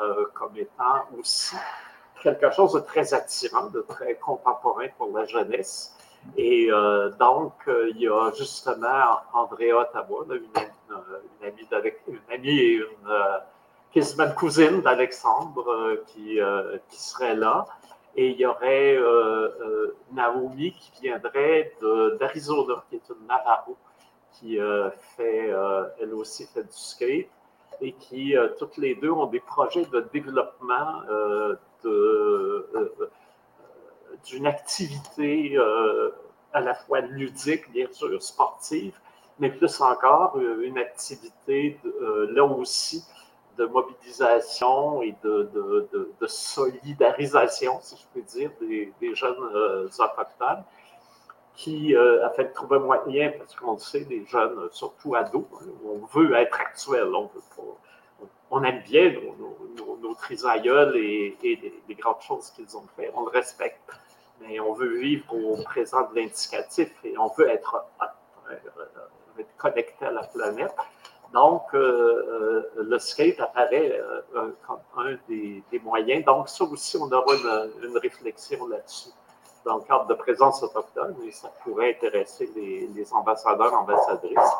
[0.00, 1.56] euh, comme étant aussi
[2.22, 5.94] quelque chose de très attirant, de très contemporain pour la jeunesse.
[6.36, 10.48] Et euh, donc, euh, il y a justement Andrea Ottawa, une,
[11.42, 11.68] amie,
[12.08, 13.40] une et une
[13.92, 16.38] quasiment cousine d'Alexandre qui,
[16.88, 17.66] qui serait là.
[18.16, 18.98] Et il y aurait
[20.12, 21.72] Naomi qui viendrait
[22.18, 23.76] d'Arizona, qui est une Navajo,
[24.34, 24.58] qui
[25.16, 25.52] fait,
[26.00, 27.28] elle aussi fait du skate
[27.80, 31.54] et qui, euh, toutes les deux, ont des projets de développement euh,
[31.84, 32.88] euh,
[34.26, 35.56] d'une activité
[36.52, 38.98] à la fois ludique, bien sûr, sportive,
[39.38, 41.78] mais plus encore une activité
[42.30, 43.04] là aussi
[43.58, 50.64] de mobilisation et de, solidarisation, si je peux dire, des, jeunes autochtones
[51.54, 55.66] qui, euh, afin de trouver moyen, parce qu'on le sait, les jeunes, surtout ados, hein,
[55.84, 57.08] on veut être actuel,
[58.50, 63.30] on, aime bien nos, nos, trisaïeuls et, les, grandes choses qu'ils ont fait, on le
[63.30, 63.90] respecte,
[64.40, 67.84] mais on veut vivre au présent de l'indicatif et on veut être,
[69.58, 70.74] connectés à la planète.
[71.32, 74.00] Donc, le skate apparaît
[74.66, 76.24] comme un des, moyens.
[76.24, 77.34] Donc, ça aussi, on aura
[77.82, 79.10] une, réflexion là-dessus
[79.64, 84.56] dans le cadre de présence autochtone, et ça pourrait intéresser les, les ambassadeurs, ambassadrices.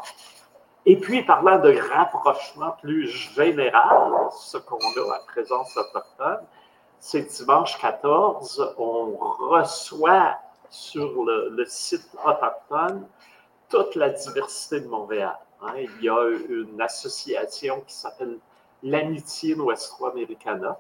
[0.87, 6.45] Et puis, parlant de rapprochement plus général, ce qu'on a à présence autochtone,
[7.01, 9.17] c'est dimanche 14, on
[9.51, 10.39] reçoit
[10.71, 13.07] sur le, site autochtone
[13.69, 15.39] toute la diversité de Montréal.
[15.63, 15.75] Hein.
[15.77, 18.39] Il y a une association qui s'appelle
[18.83, 20.79] l'Amitié Nuestro-Americana.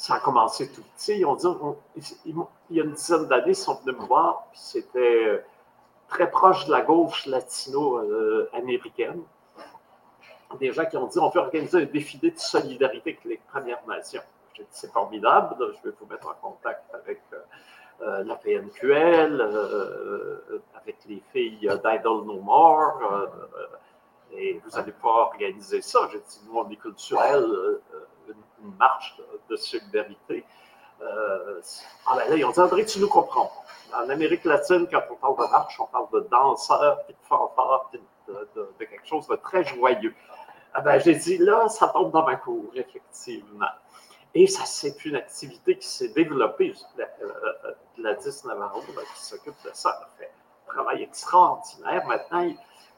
[0.00, 1.16] Ça a commencé tout petit.
[1.16, 2.34] Dit, il
[2.70, 5.44] y a une dizaine d'années, ils sont venus me voir, c'était
[6.08, 9.20] très proche de la gauche latino-américaine.
[10.58, 13.86] Des gens qui ont dit on peut organiser un défilé de solidarité avec les Premières
[13.86, 14.22] Nations.
[14.54, 17.40] J'ai dit c'est formidable, je vais vous mettre en contact avec euh,
[18.00, 23.28] euh, la PNQL, euh, avec les filles d'Idol No More,
[24.32, 26.08] et vous allez pouvoir organiser ça.
[26.10, 27.44] J'ai dit nous, on est culturel,
[28.62, 29.16] une, marche
[29.48, 30.44] de, solidarité.
[31.00, 33.50] ah ben là, ils ont dit André, tu nous comprends
[33.94, 38.68] en Amérique latine, quand on parle de marche, on parle de danseurs, de fanfare, de,
[38.78, 40.14] quelque chose de très joyeux.
[40.74, 43.70] Ah ben, j'ai dit, là, ça tombe dans ma cour, effectivement.
[44.34, 46.74] Et ça, c'est une activité qui s'est développée.
[47.98, 50.30] Gladys Navarro, qui s'occupe de ça, a fait
[50.68, 52.06] un travail extraordinaire.
[52.06, 52.48] Maintenant,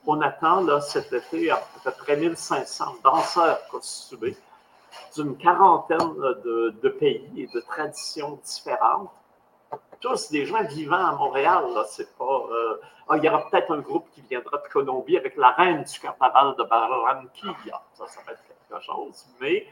[0.07, 4.37] on attend là, cet été à peu près 1500 danseurs costumés
[5.17, 6.15] d'une quarantaine
[6.45, 9.11] de, pays et de traditions différentes
[10.03, 11.65] tous des gens vivants à Montréal.
[11.87, 12.45] C'est pas.
[12.51, 15.85] Euh, ah, il y aura peut-être un groupe qui viendra de Colombie avec la reine
[15.85, 17.83] du carnaval de Barranquilla.
[17.95, 19.27] Ça, ça va être quelque chose.
[19.41, 19.67] Mais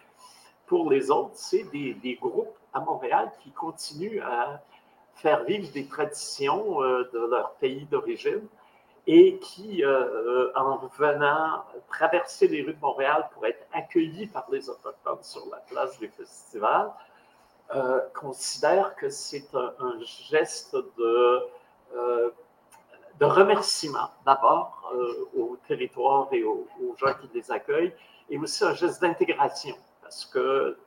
[0.67, 4.61] pour les autres, c'est des, groupes à Montréal qui continuent à
[5.17, 8.47] faire vivre des traditions euh, de leur pays d'origine
[9.13, 14.71] et qui, euh, en venant traverser les rues de Montréal pour être accueillis par les
[14.71, 16.93] Autochtones sur la place du festival,
[17.75, 20.01] euh, considère que c'est un,
[20.31, 21.41] geste de,
[21.97, 22.31] euh,
[23.19, 27.95] de remerciement, d'abord euh, au territoire et aux, gens qui les accueillent,
[28.29, 30.79] et aussi un geste d'intégration, parce que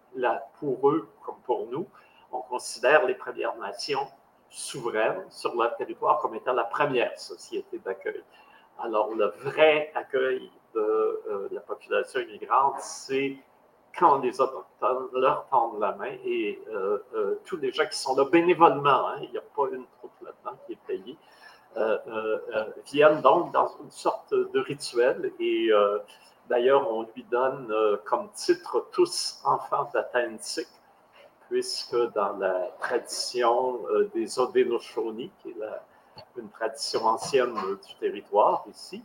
[0.59, 1.87] pour eux, comme pour nous,
[2.31, 4.07] on considère les Premières Nations
[4.53, 8.23] souveraines sur leur territoire comme étant la première société d'accueil.
[8.79, 13.37] Alors, le vrai accueil de la population immigrante, c'est
[13.97, 18.15] quand les Autochtones leur tendent la main et euh, euh, tous les gens qui sont
[18.15, 21.17] là bénévolement, hein, il n'y a pas une troupe là-dedans qui est payée,
[21.77, 21.97] euh,
[22.85, 25.69] viennent donc dans une sorte de rituel et
[26.49, 27.73] d'ailleurs on lui donne
[28.05, 30.67] comme titre tous enfants d'Atlantique
[31.53, 33.79] puisque dans la tradition
[34.15, 39.03] des Odenoshoni, qui est une tradition ancienne du territoire ici,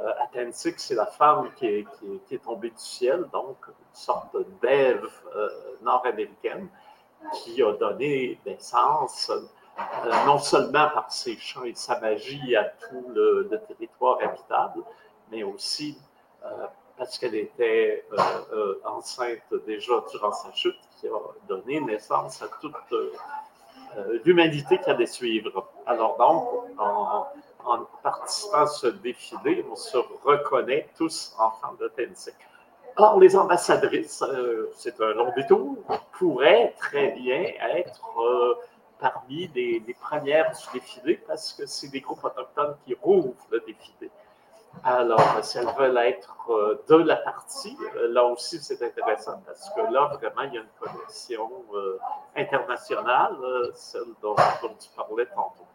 [0.00, 0.12] euh,
[0.52, 5.48] c'est la femme qui est, tombée du ciel, donc une sorte d'Ève euh,
[5.82, 6.68] nord-américaine
[7.32, 13.06] qui a donné naissance euh, non seulement par ses chants et sa magie à tout
[13.12, 14.84] le, territoire habitable,
[15.32, 15.98] mais aussi
[16.44, 18.04] euh, parce qu'elle était
[18.84, 21.18] enceinte déjà durant sa chute, qui a
[21.48, 22.74] donné naissance à toute
[24.24, 25.68] l'humanité qui allait suivre.
[25.86, 27.26] Alors donc, en,
[28.02, 32.34] participant à ce défilé, on se reconnaît tous enfants de Tennessee.
[32.96, 35.76] Or, les ambassadrices, euh, c'est un long détour,
[36.18, 37.42] pourraient très bien
[37.76, 38.54] être euh,
[38.98, 44.10] parmi les, premières du défilé parce que c'est des groupes autochtones qui rouvrent le défilé.
[44.84, 47.76] Alors, si elles veulent être euh, de la partie,
[48.10, 51.50] là aussi c'est intéressant parce que là, vraiment, il y a une connexion
[52.36, 53.36] internationale,
[53.74, 54.36] celle dont,
[54.78, 55.66] tu parlais tantôt.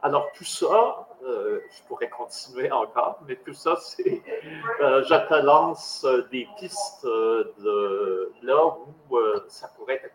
[0.00, 4.22] Alors tout ça, euh, je pourrais continuer encore, mais tout ça, c'est,
[4.80, 8.76] euh, je te lance euh, des pistes de là
[9.10, 9.18] où
[9.48, 10.14] ça pourrait être,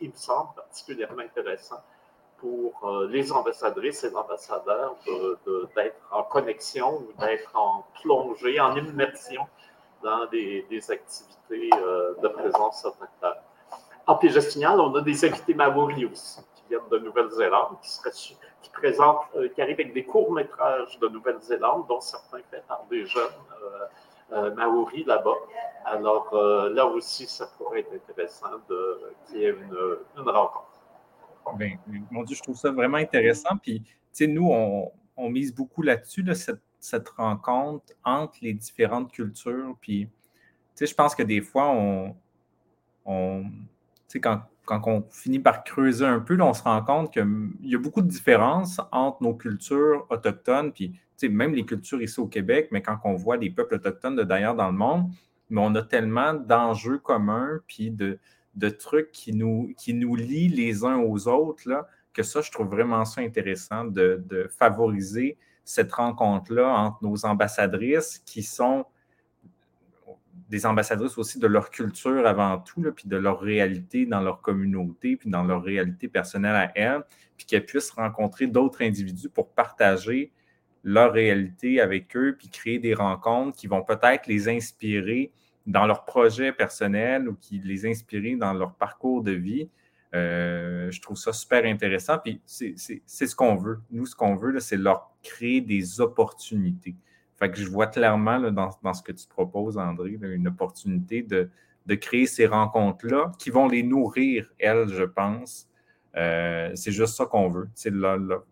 [0.00, 1.80] il me semble, particulièrement intéressant
[2.42, 4.96] pour les ambassadrices et les ambassadeurs
[5.74, 9.46] d'être en connexion ou d'être en plongée, en immersion
[10.02, 13.38] dans des, activités de présence autochtone.
[14.06, 18.36] Ah, puis je signale, on a des invités maoris aussi, qui viennent de Nouvelle-Zélande, qui
[18.62, 18.76] qui
[19.36, 23.22] euh, qui arrive avec des courts-métrages de Nouvelle-Zélande, dont certains faits par des jeunes
[23.62, 23.86] euh,
[24.32, 25.36] euh, maoris là-bas.
[25.84, 28.50] Alors là aussi, ça pourrait être intéressant
[29.26, 30.71] qu'il y ait une, rencontre.
[31.56, 31.76] Bien,
[32.10, 33.56] mon Dieu, je trouve ça vraiment intéressant.
[33.62, 34.90] Puis, tu sais, nous, on,
[35.28, 36.24] mise beaucoup là-dessus,
[36.80, 39.76] cette, rencontre entre les différentes cultures.
[39.80, 40.10] Puis, tu
[40.74, 42.14] sais, je pense que des fois, on,
[43.44, 43.48] tu
[44.08, 47.74] sais, quand, quand on finit par creuser un peu, on se rend compte qu'il y
[47.74, 50.92] a beaucoup de différences entre nos cultures autochtones, puis
[51.28, 54.54] même les cultures ici au Québec, mais quand on voit les peuples autochtones de d'ailleurs
[54.54, 55.10] dans le monde,
[55.50, 58.18] mais on a tellement d'enjeux communs, puis de,
[58.68, 63.22] trucs qui nous, lient les uns aux autres, là, que ça, je trouve vraiment ça
[63.22, 68.84] intéressant de, de favoriser cette rencontre-là entre nos ambassadrices qui sont
[70.52, 75.16] des ambassadrices aussi de leur culture avant tout, puis de leur réalité dans leur communauté,
[75.16, 77.02] puis dans leur réalité personnelle à elles,
[77.38, 80.30] puis qu'elles puissent rencontrer d'autres individus pour partager
[80.84, 85.32] leur réalité avec eux, puis créer des rencontres qui vont peut-être les inspirer
[85.66, 89.68] dans leur projet personnel ou qui les inspirer dans leur parcours de vie.
[90.14, 92.18] Euh, je trouve ça super intéressant.
[92.18, 93.80] Puis c'est ce qu'on veut.
[93.90, 96.96] Nous, ce qu'on veut, c'est leur créer des opportunités.
[97.38, 101.48] Fait que je vois clairement dans, ce que tu proposes, André, une opportunité de,
[101.96, 105.68] créer ces rencontres-là qui vont les nourrir, elles, je pense.
[106.16, 107.68] Euh, c'est juste ça qu'on veut.
[107.74, 107.92] C'est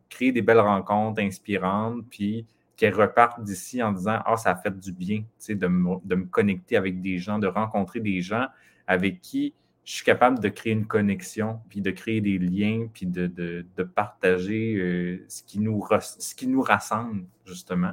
[0.09, 2.47] créer des belles rencontres inspirantes, puis
[2.81, 6.25] qu'elles repartent d'ici en disant Ah, ça a fait du bien de me, de me
[6.25, 8.47] connecter avec des gens, de rencontrer des gens
[8.87, 9.53] avec qui
[9.85, 14.77] je suis capable de créer une connexion, puis de créer des liens, puis de, partager
[14.77, 17.93] euh, ce, qui nous, ce qui nous rassemble, justement.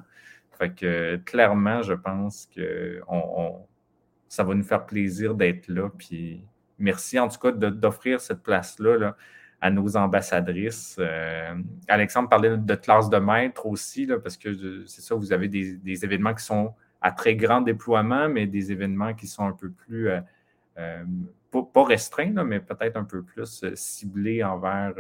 [0.58, 3.02] Fait que clairement, je pense que
[4.30, 5.90] ça va nous faire plaisir d'être là.
[5.98, 6.44] Puis
[6.80, 9.16] merci en tout cas d'offrir cette place-là
[9.60, 10.97] à nos ambassadrices.
[10.99, 11.55] Euh,
[11.88, 16.34] Alexandre parlait de classe de maître aussi, parce que c'est ça, vous avez des, événements
[16.34, 20.22] qui sont à très grand déploiement, mais des événements qui sont un peu plus, euh,
[20.78, 21.03] euh,
[21.51, 24.93] pas, restreints, mais peut-être un peu plus ciblés envers,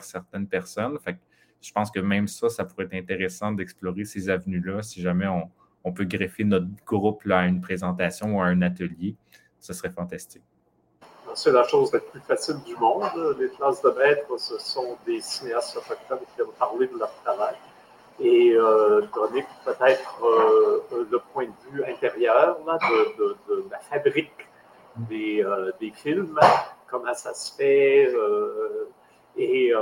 [0.00, 0.98] certaines personnes.
[1.62, 5.92] Je pense que même ça, ça pourrait être intéressant d'explorer ces avenues-là si jamais on,
[5.92, 9.14] peut greffer notre groupe à une présentation ou à un atelier.
[9.58, 10.42] Ce serait fantastique.
[11.34, 13.36] C'est la chose la plus facile du monde.
[13.38, 17.54] Les classes de maître, ce sont des cinéastes autochtones qui ont parlé de leur travail
[18.20, 24.46] et euh, donner peut-être euh, le point de vue intérieur de, la fabrique
[24.96, 26.38] des, euh, des, films,
[26.86, 28.12] comment ça se fait.
[29.36, 29.72] et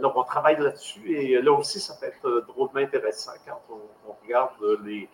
[0.00, 4.52] donc, on travaille là-dessus et là aussi, ça peut être drôlement intéressant quand on, regarde
[4.84, 5.08] les,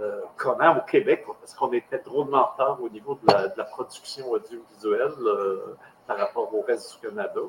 [0.00, 4.30] euh, comment au Québec, parce qu'on était drôlement en retard au niveau de la, production
[4.30, 5.76] audiovisuelle euh,
[6.06, 7.40] par rapport au reste du Canada,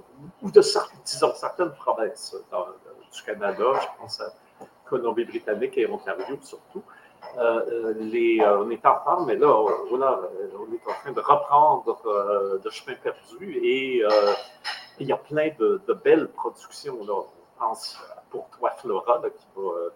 [0.41, 0.61] ou de
[1.05, 2.35] disons, certaines provinces
[3.13, 4.33] du Canada, je pense à
[4.85, 6.83] Colombie-Britannique et Ontario surtout.
[7.37, 10.21] Euh, on est en retard, mais là, voilà,
[10.57, 14.03] on est en train de reprendre de chemin perdu et
[14.99, 17.05] il y a plein de, belles productions.
[17.05, 17.13] Là.
[17.13, 19.89] On pense pour toi, Flora, qui va euh,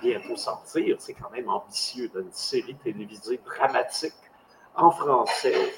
[0.00, 0.96] bientôt sortir.
[0.98, 4.14] C'est quand même ambitieux d'une série télévisée dramatique
[4.74, 5.72] en français,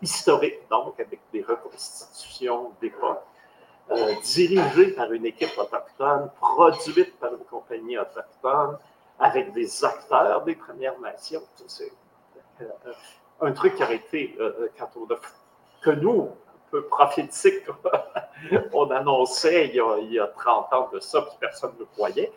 [0.00, 3.22] historique, donc avec des reconstitutions d'époque,
[3.90, 8.78] euh, dirigée par une équipe autochtone, produite par une compagnie autochtone,
[9.18, 11.42] avec des acteurs des Premières Nations.
[11.66, 11.92] C'est
[12.60, 12.64] euh,
[13.40, 14.36] un truc qui a été,
[14.78, 15.06] quand on
[15.82, 16.30] que nous,
[16.70, 17.64] peu prophétique
[18.72, 22.32] on annonçait il y, a, 30 ans de ça, puis personne ne le croyait.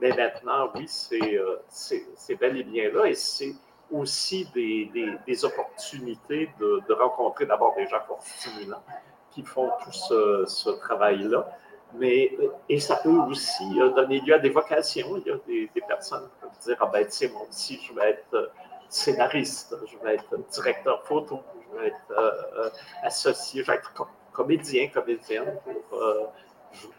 [0.00, 3.06] Mais maintenant, oui, euh, c'est bel et bien là.
[3.06, 3.54] Et c'est
[3.90, 4.90] aussi des,
[5.26, 8.82] des, opportunités de, rencontrer d'abord des gens fort stimulants
[9.30, 11.48] qui font tout ce, travail-là.
[11.94, 12.36] Mais,
[12.68, 15.16] et ça peut aussi euh, donner lieu à des vocations.
[15.16, 18.10] Il y a des, personnes qui peuvent dire Ah ben, sais, moi aussi, je vais
[18.10, 18.46] être euh,
[18.90, 21.40] scénariste, je vais être directeur photo,
[21.72, 22.70] je vais être euh, euh,
[23.02, 23.92] associé, je vais être
[24.32, 25.56] comédien, comédienne.
[25.92, 26.24] Euh,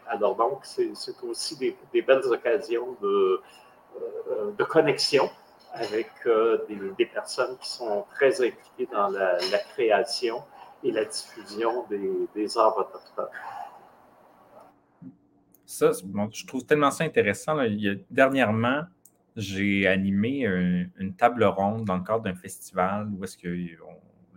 [0.08, 0.92] alors donc, c'est
[1.22, 3.40] aussi des, belles occasions de,
[4.56, 5.30] de connexion
[5.72, 6.10] avec
[6.98, 9.38] des, personnes qui sont très impliquées dans la,
[9.72, 10.42] création
[10.84, 13.26] et la diffusion des, arts autochtones.
[15.64, 17.56] Ça, je trouve tellement ça intéressant.
[18.10, 18.82] dernièrement,
[19.36, 23.48] j'ai animé une table ronde dans le cadre d'un festival où est-ce que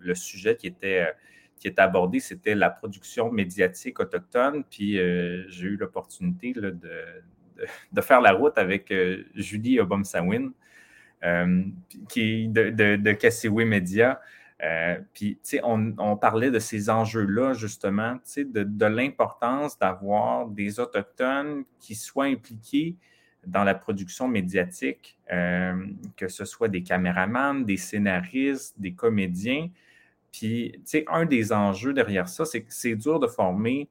[0.06, 1.12] le sujet qui était, euh,
[1.60, 4.64] qui était abordé, c'était la production médiatique autochtone.
[4.70, 10.52] Puis euh, j'ai eu l'opportunité de, faire la route avec euh, Julie Obomsawin,
[12.08, 14.22] qui de, de, de Media.
[15.14, 21.96] puis, on, on, parlait de ces enjeux-là, justement, de, de l'importance d'avoir des Autochtones qui
[21.96, 22.96] soient impliqués
[23.48, 29.70] dans la production médiatique, que ce soit des caméramans, des scénaristes, des comédiens,
[30.38, 33.88] puis, tu sais, un des enjeux derrière ça, c'est que c'est dur de former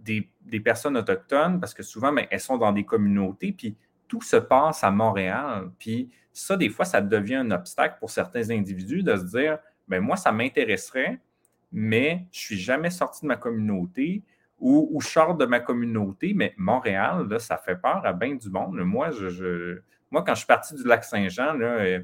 [0.00, 0.28] des,
[0.64, 3.76] personnes autochtones parce que souvent, ben, elles sont dans des communautés, puis
[4.08, 5.70] tout se passe à Montréal.
[5.78, 10.00] Puis ça, des fois, ça devient un obstacle pour certains individus de se dire, ben
[10.00, 11.20] moi, ça m'intéresserait,
[11.70, 14.24] mais je ne suis jamais sorti de ma communauté
[14.58, 18.50] ou, je sors de ma communauté, mais Montréal, là, ça fait peur à bien du
[18.50, 18.74] monde.
[18.74, 19.78] Moi, je,
[20.10, 22.00] moi quand je suis parti du lac Saint-Jean, euh,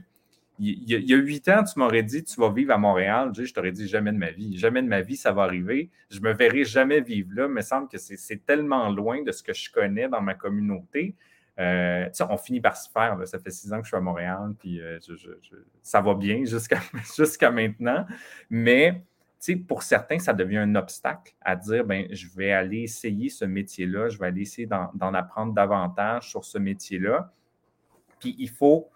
[0.59, 3.33] il, y a huit ans, tu m'aurais dit tu vas vivre à Montréal.
[3.33, 4.59] Je, t'aurais dit jamais de ma vie.
[4.59, 5.91] Jamais de ma vie, ça va arriver.
[6.11, 7.47] Je me verrai jamais vivre là.
[7.47, 11.15] Il me semble que c'est tellement loin de ce que je connais dans ma communauté.
[11.59, 13.19] Euh, on finit par se faire.
[13.25, 14.99] Ça fait six ans que je suis à Montréal, puis euh,
[15.83, 18.07] ça va bien jusqu'à maintenant.
[18.49, 19.03] Mais
[19.67, 24.09] pour certains, ça devient un obstacle à dire ben, je vais aller essayer ce métier-là,
[24.09, 27.33] je vais aller essayer d'en apprendre davantage sur ce métier-là.
[28.21, 28.89] Puis il faut,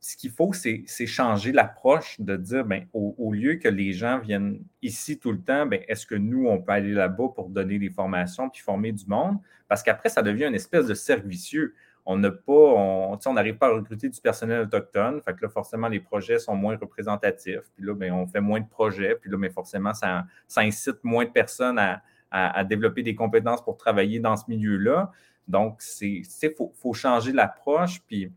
[0.00, 4.62] ce qu'il faut, c'est changer l'approche de dire ben, au, lieu que les gens viennent
[4.82, 7.90] ici tout le temps, ben, est-ce que nous, on peut aller là-bas pour donner des
[7.90, 9.38] formations puis former du monde?
[9.68, 11.74] Parce qu'après, ça devient une espèce de cercle vicieux
[12.10, 15.20] on n'a pas, on n'arrive pas à recruter du personnel autochtone.
[15.20, 17.70] Fait que là, forcément, les projets sont moins représentatifs.
[17.74, 19.14] Puis là, ben, on fait moins de projets.
[19.20, 20.24] Puis là, mais ben, forcément, ça,
[20.56, 25.12] incite moins de personnes à, développer des compétences pour travailler dans ce milieu-là.
[25.48, 26.22] Donc, c'est,
[26.56, 28.00] faut, faut changer l'approche.
[28.06, 28.32] Puis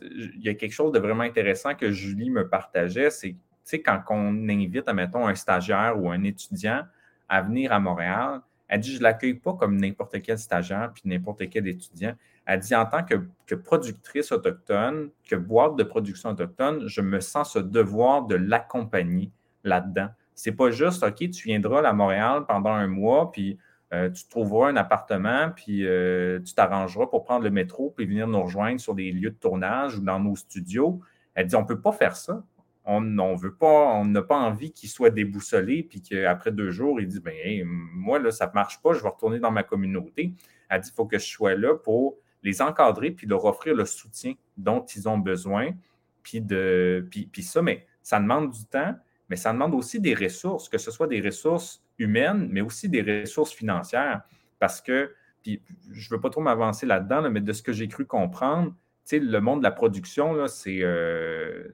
[0.00, 4.48] il y a quelque chose de vraiment intéressant que Julie me partageait, c'est quand on
[4.48, 6.82] invite, admettons, un stagiaire ou un étudiant
[7.28, 11.02] à venir à Montréal, elle dit, je ne l'accueille pas comme n'importe quel stagiaire puis
[11.04, 12.14] n'importe quel étudiant.
[12.46, 17.54] Elle dit, en tant que, productrice autochtone, que boîte de production autochtone, je me sens
[17.54, 19.32] ce devoir de l'accompagner
[19.64, 20.08] là-dedans.
[20.34, 23.58] C'est pas juste, OK, tu viendras à Montréal pendant un mois, puis
[23.92, 28.28] euh, tu trouveras un appartement, puis euh, tu t'arrangeras pour prendre le métro, puis venir
[28.28, 31.00] nous rejoindre sur des lieux de tournage ou dans nos studios.
[31.34, 32.42] Elle dit, on ne peut pas faire ça
[32.84, 37.06] on n'a pas, on n'a pas envie qu'il soit déboussolé, puis qu'après deux jours, il
[37.06, 40.32] dit ben, moi, là, ça ne marche pas, je vais retourner dans ma communauté.
[40.68, 43.84] Elle dit il faut que je sois là pour les encadrer, puis leur offrir le
[43.84, 45.70] soutien dont ils ont besoin.
[46.22, 48.94] Puis, de, puis, puis ça, mais ça demande du temps,
[49.28, 53.02] mais ça demande aussi des ressources, que ce soit des ressources humaines, mais aussi des
[53.02, 54.22] ressources financières.
[54.58, 55.14] Parce que,
[55.46, 58.74] je ne veux pas trop m'avancer là-dedans, mais de ce que j'ai cru comprendre,
[59.12, 61.68] le monde de la production, c'est euh,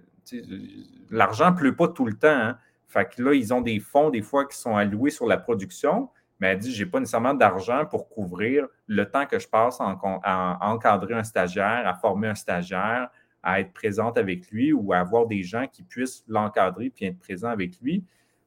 [1.10, 2.28] l'argent ne pleut pas tout le temps.
[2.28, 2.58] Hein.
[2.88, 6.08] Fait que là, ils ont des fonds, des fois, qui sont alloués sur la production,
[6.40, 9.78] mais elle dit je n'ai pas nécessairement d'argent pour couvrir le temps que je passe
[9.80, 13.10] à encadrer un stagiaire, à former un stagiaire,
[13.42, 17.18] à être présente avec lui ou à avoir des gens qui puissent l'encadrer puis être
[17.18, 18.04] présents avec lui.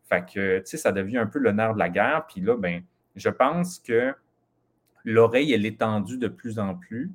[0.10, 2.26] Fait que, tu sais, ça devient un peu le nerf de la guerre.
[2.28, 2.82] Puis là, ben,
[3.16, 4.14] je pense que
[5.06, 7.12] l'oreille, elle est tendue de plus en plus.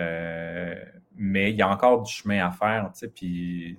[0.00, 0.74] Euh,
[1.16, 2.90] mais il y a encore du chemin à faire.
[2.92, 3.78] Tu sais, puis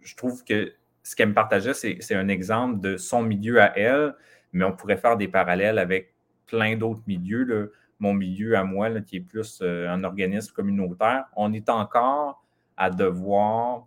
[0.00, 0.72] je trouve que
[1.02, 4.14] ce qu'elle me partageait, c'est un exemple de son milieu à elle,
[4.52, 6.14] mais on pourrait faire des parallèles avec
[6.46, 7.72] plein d'autres milieux.
[7.98, 12.42] Mon milieu à moi, qui est plus euh, un organisme communautaire, on est encore
[12.76, 13.86] à devoir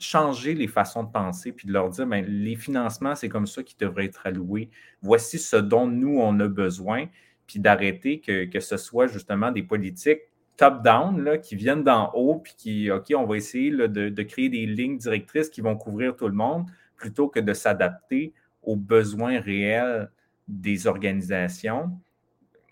[0.00, 3.62] changer les façons de penser, puis de leur dire, ben, les financements, c'est comme ça
[3.62, 4.70] qui devraient être alloués.
[5.02, 7.06] Voici ce dont nous, on a besoin,
[7.46, 10.20] puis d'arrêter que, que ce soit justement des politiques
[10.60, 14.98] top-down qui viennent d'en haut, puis qui, OK, on va essayer de, créer des lignes
[14.98, 20.10] directrices qui vont couvrir tout le monde, plutôt que de s'adapter aux besoins réels
[20.46, 21.98] des organisations.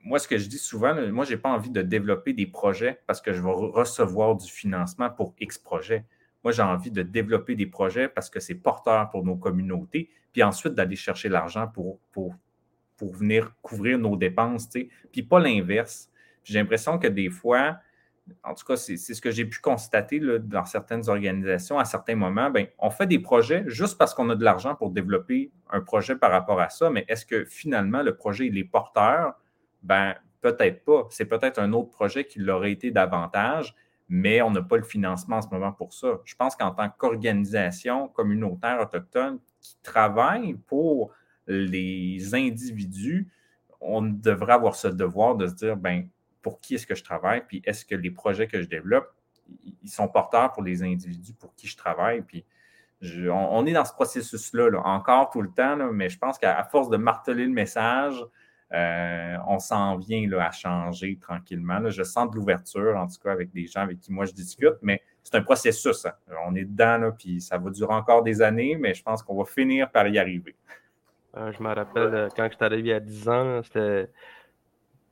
[0.05, 3.01] Moi, ce que je dis souvent, moi, je n'ai pas envie de développer des projets
[3.07, 6.05] parce que je vais recevoir du financement pour X projets.
[6.49, 10.43] Moi, j'ai envie de développer des projets parce que c'est porteur pour nos communautés, puis
[10.43, 12.35] ensuite d'aller chercher l'argent pour, pour,
[12.97, 14.67] pour venir couvrir nos dépenses,
[15.13, 16.11] puis pas l'inverse
[16.49, 17.77] j'ai l'impression que des fois,
[18.43, 22.49] en tout cas, c'est ce que j'ai pu constater dans certaines organisations à certains moments.
[22.49, 26.17] Bien, on fait des projets juste parce qu'on a de l'argent pour développer un projet
[26.17, 29.35] par rapport à ça, mais est-ce que finalement le projet il est porteur?
[29.83, 31.07] Ben, peut-être pas.
[31.11, 33.75] C'est peut-être un autre projet qui l'aurait été davantage,
[34.09, 36.21] mais on n'a pas le financement en ce moment pour ça.
[36.25, 41.13] Je pense qu'en tant qu'organisation communautaire autochtone qui travaille pour
[41.47, 43.29] les individus,
[43.81, 46.09] on devrait avoir ce devoir de se dire, ben,
[46.43, 49.13] pour qui est-ce que je travaille, puis est-ce que les projets que je développe,
[49.83, 52.23] ils sont porteurs pour les individus pour qui je travaille.
[52.23, 52.45] Puis
[53.31, 56.97] on, est dans ce processus-là encore tout le temps, mais je pense qu'à force de
[56.97, 58.23] marteler le message,
[58.75, 61.89] euh, on s'en vient là, à changer tranquillement.
[61.89, 64.77] Je sens de l'ouverture, en tout cas, avec des gens avec qui moi je discute,
[64.83, 66.05] mais c'est un processus.
[66.05, 66.13] Hein.
[66.47, 69.45] On est dedans, puis ça va durer encore des années, mais je pense qu'on va
[69.45, 70.55] finir par y arriver.
[71.37, 74.11] Euh, je me rappelle, euh, quand je suis arrivé à 10 ans, c'était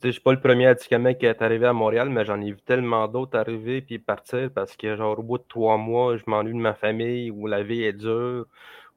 [0.03, 2.53] je ne suis pas le premier Atikamek qui est arrivé à Montréal, mais j'en ai
[2.53, 6.23] vu tellement d'autres arriver puis partir parce que, genre, au bout de trois mois, je
[6.27, 8.47] m'ennuie de ma famille ou la vie est dure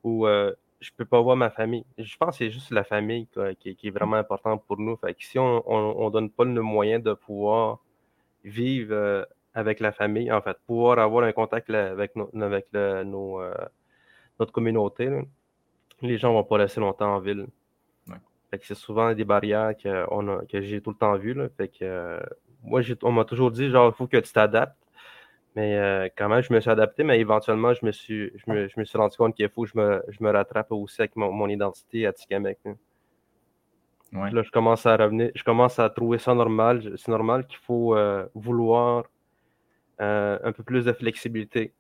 [0.04, 0.28] ou
[0.80, 1.86] je ne peux pas voir ma famille.
[1.98, 3.28] Je pense que c'est juste la famille
[3.60, 4.96] qui, est vraiment importante pour nous.
[4.98, 7.80] Fait que si on ne donne pas le moyen de pouvoir
[8.44, 13.54] vivre euh, avec la famille, en fait, pouvoir avoir un contact avec, avec nos, euh,
[14.40, 15.10] notre communauté,
[16.02, 17.48] les gens ne vont pas rester longtemps en ville.
[18.62, 21.36] c'est souvent des barrières que, que j'ai tout le temps vues.
[21.58, 22.20] Fait que, euh,
[22.64, 24.78] moi, on m'a toujours dit, genre, il faut que tu t'adaptes.
[25.60, 28.70] Mais euh, quand même, je me suis adapté, mais éventuellement, je me suis, je me,
[28.70, 31.18] je me suis rendu compte qu'il faut que je me, je me rattrape aussi avec
[31.18, 32.60] mon, identité à Tikamek.
[34.14, 36.94] Là, je commence à revenir, je commence à trouver ça normal.
[36.96, 39.04] C'est normal qu'il faut euh, vouloir
[40.00, 41.74] euh, un peu plus de flexibilité.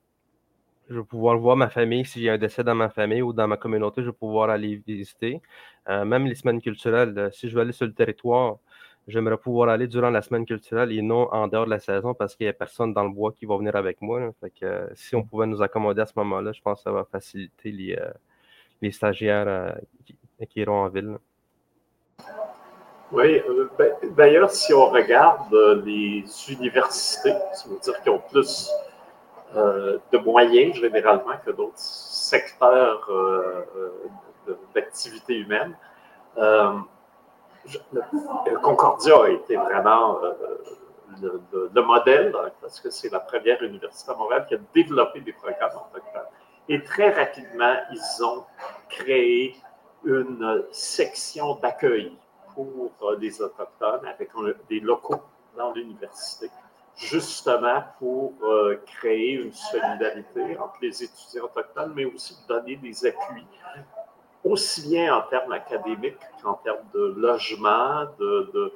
[0.90, 3.48] Je vais pouvoir voir ma famille si j'ai un décès dans ma famille ou dans
[3.48, 5.42] ma communauté, je vais pouvoir aller visiter.
[5.88, 8.58] même les semaines culturelles, si je veux aller sur le territoire,
[9.10, 12.36] j'aimerais pouvoir aller durant la semaine culturelle et non en dehors de la saison parce
[12.36, 14.32] qu'il n'y a personne dans le bois qui va venir avec moi.
[14.64, 17.72] Euh, si on pouvait nous accommoder à ce moment-là, je pense que ça va faciliter
[17.72, 18.10] les, euh,
[18.82, 19.72] les stagiaires euh,
[20.47, 21.18] qui, iront en ville.
[23.12, 23.41] Oui,
[23.78, 25.53] ben, d'ailleurs, si on regarde
[25.84, 28.70] les universités, ça veut dire qu'ils ont plus
[29.55, 33.10] de moyens généralement que d'autres secteurs
[34.76, 35.76] d'activité humaine
[38.62, 40.34] Concordia a été vraiment euh,
[41.74, 45.34] le, modèle, hein, parce que c'est la première université à Montréal qui a développé des
[45.34, 46.22] programmes autochtones.
[46.68, 48.45] Et très rapidement, ils ont
[48.89, 49.55] créé
[50.05, 52.16] une section d'accueil
[52.53, 54.30] pour euh, les Autochtones avec
[54.70, 55.22] des locaux
[55.57, 56.49] dans l'université,
[56.95, 63.45] justement pour euh, créer une solidarité entre les étudiants autochtones, mais aussi donner des appuis
[64.44, 68.74] aussi bien en termes académiques qu'en termes de logement, de,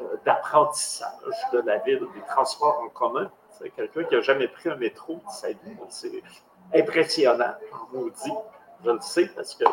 [0.00, 3.30] euh, d'apprentissage de, la ville, des transports en commun.
[3.50, 5.56] C'est quelqu'un qui n'a jamais pris un métro C'est
[6.74, 7.54] impressionnant,
[7.92, 8.32] on vous dit.
[8.84, 9.64] Je le sais parce que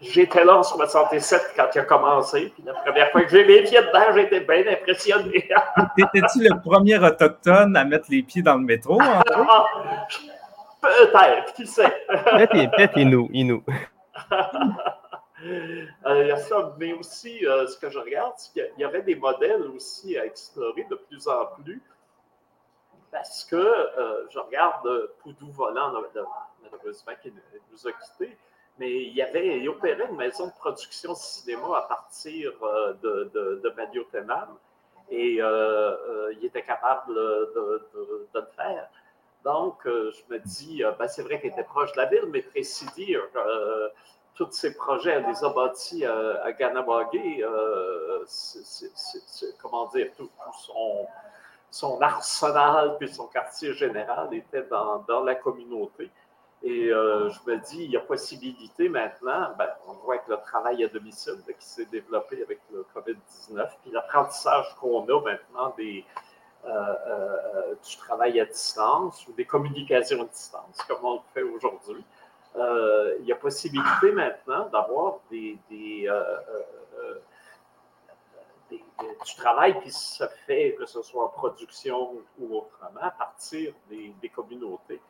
[0.00, 2.52] j'étais là en 67 quand il a commencé.
[2.54, 5.48] Puis la première fois que j'ai les pieds dedans, j'étais bien impressionné.
[5.98, 9.00] Étais-tu le premier autochtone à mettre les pieds dans le métro?
[10.80, 12.04] Peut-être, qui sait?
[12.08, 13.28] Peut-être Inou.
[13.32, 13.62] Inou.
[15.44, 18.84] Euh, il y a ça, mais aussi, euh, ce que je regarde, c'est qu'il y
[18.84, 21.80] avait des modèles aussi à explorer de plus en plus.
[23.10, 25.92] Parce que euh, je regarde Poudou Volant,
[26.62, 27.32] malheureusement, qui
[27.70, 28.36] nous a quittés,
[28.78, 32.52] mais il y avait, il opérait une maison de production de cinéma à partir
[33.02, 33.74] de, de, de
[35.10, 35.40] et
[36.32, 37.88] il était capable de,
[38.34, 38.90] de, le faire.
[39.44, 42.26] Donc, euh, je me dis, euh, ben, c'est vrai qu'elle était proche de la ville,
[42.28, 42.86] mais Tracy
[43.16, 43.88] euh,
[44.34, 47.44] tous ses projets, elle les a bâtis à Ganawagé,
[49.60, 50.30] comment dire, tout,
[51.70, 56.08] son, arsenal puis son quartier général était dans, la communauté.
[56.62, 60.84] Et je me dis, il y a possibilité maintenant, ben, on voit avec le travail
[60.84, 66.04] à domicile qui s'est développé avec le COVID-19, puis l'apprentissage qu'on a maintenant des,
[66.64, 72.04] du travail à distance ou des communications à distance, comme on le fait aujourd'hui.
[72.56, 75.58] Euh, il y a possibilité maintenant d'avoir du
[79.36, 85.00] travail qui se fait, que ce soit en production ou autrement, à partir des communautés.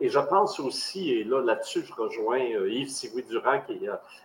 [0.00, 3.80] Et je pense aussi, et là, là-dessus, je rejoins euh, Yves Sigoui-Durand, qui,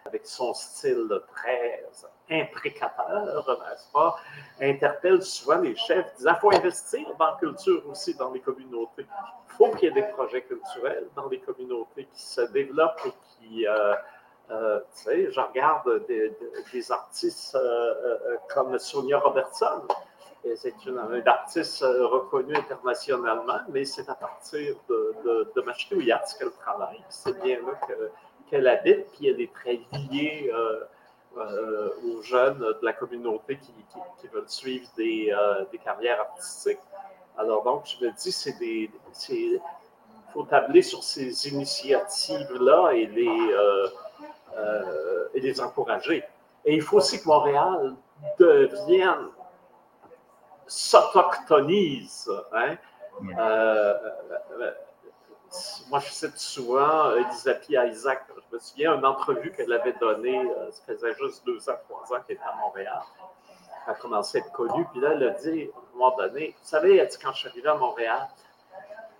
[0.05, 1.83] avec son style très
[2.29, 4.15] imprécateur, n'est-ce pas,
[4.61, 9.05] interpelle souvent les chefs, disant il faut investir dans la culture aussi dans les communautés.
[9.49, 13.13] Il faut qu'il y ait des projets culturels dans les communautés qui se développent et
[13.39, 13.67] qui.
[13.67, 13.95] Euh,
[14.51, 17.57] euh, tu sais, je regarde des artistes
[18.53, 19.87] comme Sonia Robertson,
[20.55, 27.01] c'est une, artiste euh, reconnue internationalement, mais c'est à partir de, de, de qu'elle travaille.
[27.09, 27.79] C'est bien là
[28.49, 29.79] qu'elle habite, puis elle est très
[30.11, 30.83] liée euh,
[31.37, 35.33] euh, aux jeunes de la communauté qui, veulent suivre des,
[35.71, 36.79] des, carrières artistiques.
[37.37, 38.89] Alors donc, je me dis, c'est des...
[39.29, 39.59] Il
[40.33, 43.55] faut tabler sur ces initiatives-là et les,
[45.35, 46.23] et les encourager.
[46.65, 47.95] Et il faut aussi que Montréal
[48.39, 49.29] devienne
[50.67, 52.29] s'autochtonise.
[52.53, 52.77] Hein?
[53.37, 53.93] Euh,
[54.59, 54.71] euh,
[55.89, 58.23] moi, je cite souvent Elisabeth Isaac.
[58.27, 62.17] Je me souviens d'une entrevue qu'elle avait donnée, euh, ça faisait juste deux ans, trois
[62.17, 63.01] ans qu'elle était à Montréal.
[63.85, 64.85] Elle a commencé à être connue.
[64.91, 67.39] Puis là, elle a dit, à un moment donné, vous savez, elle dit, quand je
[67.39, 68.27] suis arrivé à Montréal,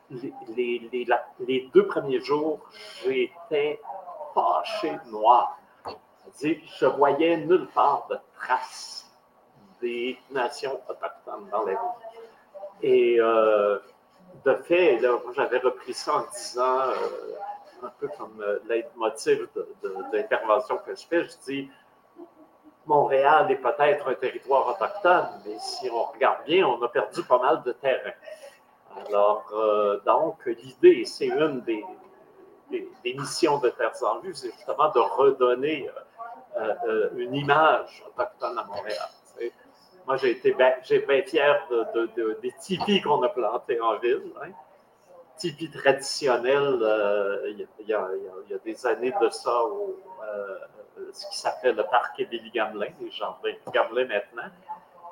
[0.10, 1.08] les, les,
[1.40, 2.60] les, deux premiers jours,
[3.04, 3.80] j'étais
[4.34, 5.58] fâché noir.
[5.86, 9.13] Elle dit, je voyais nulle part de traces
[9.84, 11.78] des nations autochtones dans la vie.
[12.82, 13.78] Et euh,
[14.46, 15.00] de fait,
[15.36, 19.66] j'avais repris ça en disant, euh, un peu comme euh, leitmotiv de,
[20.86, 21.70] que je fais, je dis,
[22.86, 27.40] Montréal est peut-être un territoire autochtone, mais si on regarde bien, on a perdu pas
[27.40, 28.12] mal de terrain.
[29.08, 29.52] Alors,
[30.06, 31.84] donc, l'idée, c'est une des,
[32.70, 35.90] des, missions de Terres en Vue, c'est justement de redonner
[37.16, 39.10] une image autochtone à Montréal.
[40.06, 40.74] Moi, j'ai été bien,
[41.26, 44.34] fier de, des tipis qu'on a plantés en ville.
[44.42, 44.50] Hein.
[45.38, 46.80] Tipis traditionnels,
[47.48, 48.08] il y, a
[48.64, 49.62] des années de ça,
[51.12, 54.50] ce qui s'appelle le parc Émilie Gamelin, les jardins Gamelin maintenant.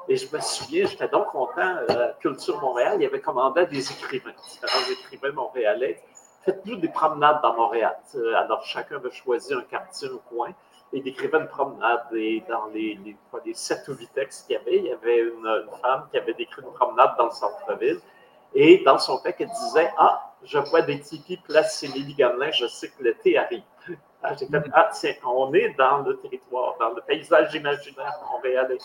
[0.07, 4.33] Et je me souviens, j'étais donc content, euh, Culture Montréal, il avait commandé des écrivains,
[4.43, 6.01] différents écrivains montréalais.
[6.43, 7.95] Faites-nous des promenades dans Montréal.
[8.35, 10.51] Alors, chacun avait choisi un quartier, un coin,
[10.93, 12.01] et décrivait une promenade.
[12.13, 12.99] Et dans les,
[13.45, 16.33] les, sept ou huit textes qu'il y avait, il y avait une, femme qui avait
[16.33, 17.99] décrit une promenade dans le centre-ville.
[18.53, 22.67] Et dans son texte, elle disait Ah, je vois des tipis place Émilie Gamelin, je
[22.67, 23.63] sais que l'été arrive.
[24.23, 28.77] Ah, j'ai fait Ah, tiens, on est dans le territoire, dans le paysage imaginaire montréalais.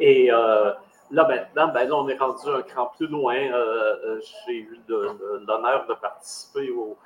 [0.00, 0.72] Et euh,
[1.10, 3.36] là, maintenant, ben, là, on est rendu un cran plus loin.
[3.36, 6.96] Euh, euh, j'ai eu l'honneur de participer au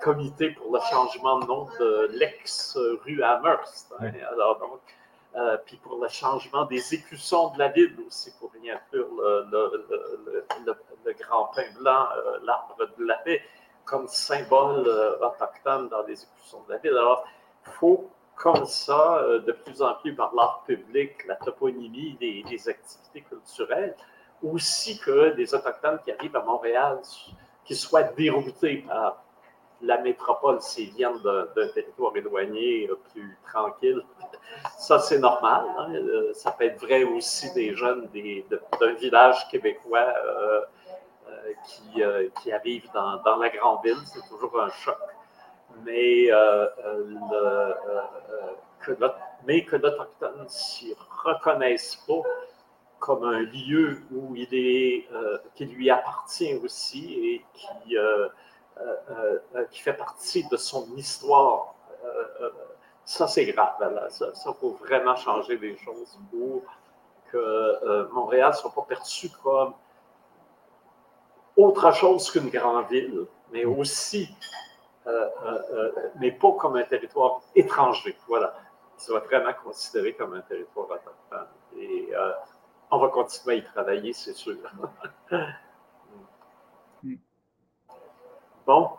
[0.00, 3.92] comité pour le changement de nom de l'ex-rue Amherst.
[4.00, 4.10] Hein.
[4.32, 9.08] Alors, donc, puis pour le changement des écussons de la ville aussi, pour rien inclure
[9.16, 9.86] le,
[10.66, 12.06] le, grand pain blanc,
[12.44, 13.42] l'arbre de la paix,
[13.84, 14.86] comme symbole
[15.20, 16.96] autochtone dans les écussons de la ville.
[16.96, 17.24] Alors,
[17.66, 18.10] il faut
[18.42, 23.94] comme ça, euh, de plus en plus par l'art public, la toponymie, des, activités culturelles,
[24.42, 26.98] aussi que des Autochtones qui arrivent à Montréal,
[27.64, 29.22] qui soient déroutés par
[29.82, 34.02] la métropole s'ils viennent d'un territoire éloigné, euh, plus tranquille.
[34.78, 35.64] Ça, c'est normal.
[35.78, 35.94] Hein.
[35.94, 38.08] Euh, ça peut être vrai aussi des jeunes
[38.80, 40.12] d'un village québécois
[41.66, 42.02] qui,
[42.42, 43.96] qui, arrivent dans, la grande ville.
[44.06, 44.96] C'est toujours un choc
[45.84, 47.72] mais, euh, euh, euh,
[48.80, 52.22] que l'Autochtone ne s'y reconnaisse pas
[52.98, 55.08] comme un lieu où il est,
[55.54, 57.96] qui lui appartient aussi et qui,
[59.70, 61.74] qui fait partie de son histoire.
[63.04, 63.74] ça, c'est grave.
[64.10, 66.62] Ça, il faut vraiment changer les choses pour
[67.30, 69.74] que Montréal ne soit pas perçu comme
[71.56, 74.28] autre chose qu'une grande ville, mais aussi
[75.06, 78.16] euh, euh, euh, mais pas comme un territoire étranger.
[78.28, 78.54] Voilà.
[78.98, 81.48] Il sera vraiment considéré comme un territoire autochtone.
[81.76, 82.10] Et
[82.90, 84.56] on va continuer à y travailler, c'est sûr.
[88.66, 88.90] bon,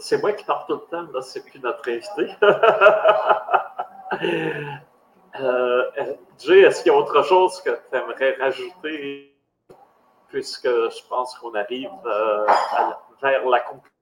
[0.00, 2.34] c'est moi qui parle tout le temps, là, c'est plus notre invité.
[6.38, 9.34] Jay, est-ce qu'il y a autre chose que tu aimerais rajouter,
[10.28, 11.88] puisque je pense qu'on arrive
[13.22, 13.96] vers la conclusion?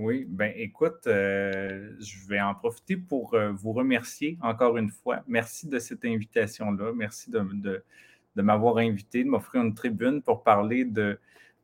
[0.00, 5.24] Oui, ben écoute, euh, je vais en profiter pour euh, vous remercier encore une fois.
[5.26, 6.92] Merci de cette invitation-là.
[6.94, 7.82] Merci de,
[8.36, 11.18] m'avoir invité, de m'offrir une tribune pour parler de,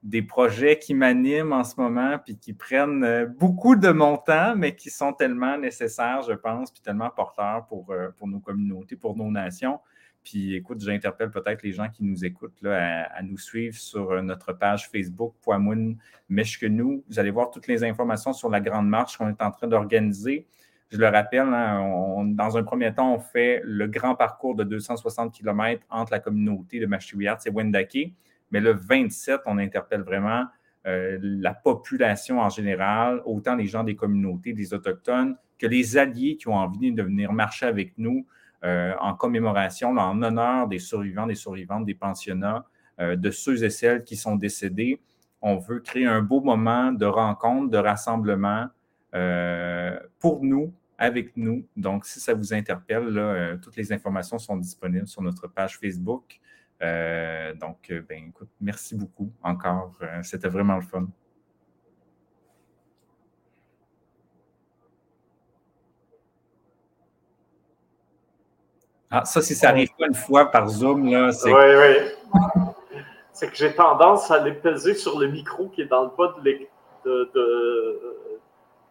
[0.04, 4.54] des projets qui m'animent en ce moment, puis qui prennent euh, beaucoup de mon temps,
[4.54, 9.16] mais qui sont tellement nécessaires, je pense, puis tellement porteurs pour, pour nos communautés, pour
[9.16, 9.80] nos nations.
[10.24, 14.22] Puis écoute, j'interpelle peut-être les gens qui nous écoutent là, à, nous suivre sur euh,
[14.22, 15.98] notre page Facebook Poimoun
[16.30, 17.04] nous.
[17.08, 20.46] Vous allez voir toutes les informations sur la grande marche qu'on est en train d'organiser.
[20.90, 25.32] Je le rappelle, hein, dans un premier temps, on fait le grand parcours de 260
[25.32, 28.14] km entre la communauté de Machiwiat et Wendake.
[28.54, 30.44] Mais le 27, on interpelle vraiment
[30.86, 36.36] euh, la population en général, autant les gens des communautés, des Autochtones, que les alliés
[36.36, 38.24] qui ont envie de venir marcher avec nous
[38.62, 42.64] euh, en commémoration, en honneur des survivants, des survivantes, des pensionnats,
[43.00, 45.00] euh, de ceux et celles qui sont décédés.
[45.42, 48.68] On veut créer un beau moment de rencontre, de rassemblement
[50.20, 51.66] pour nous, avec nous.
[51.76, 56.40] Donc, si ça vous interpelle, toutes les informations sont disponibles sur notre page Facebook.
[56.80, 59.92] Donc, ben, écoute, merci beaucoup encore.
[60.22, 61.06] C'était vraiment le fun.
[69.16, 71.52] Ah, ça, si ça arrive pas une fois par Zoom, là, c'est.
[71.52, 72.40] Oui, oui.
[73.32, 76.34] c'est que j'ai tendance à les peser sur le micro qui est dans le bas
[76.42, 77.30] de,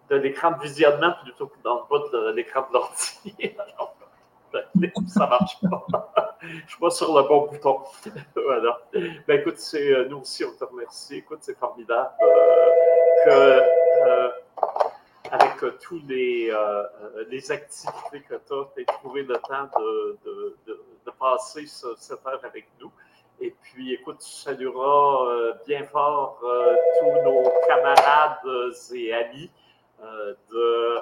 [0.10, 3.36] de, l'écran de visionnement plutôt que dans le bas de l'écran de l'ordi.
[5.08, 6.34] ça marche pas.
[6.42, 7.80] Je suis pas sur le bon bouton.
[8.36, 8.80] voilà.
[9.28, 11.18] Ben, écoute, euh, nous aussi, on te remercie.
[11.18, 13.62] Écoute, c'est formidable euh, que.
[14.08, 14.30] Euh,
[15.32, 16.54] avec euh, tous les,
[17.30, 22.26] les activités que tu as, tu as trouvé le temps de, de, de, passer cette
[22.28, 22.92] heure avec nous.
[23.40, 26.40] Et puis, écoute, tu salueras bien fort
[27.00, 28.38] tous nos camarades
[28.94, 29.50] et amis
[30.52, 31.02] de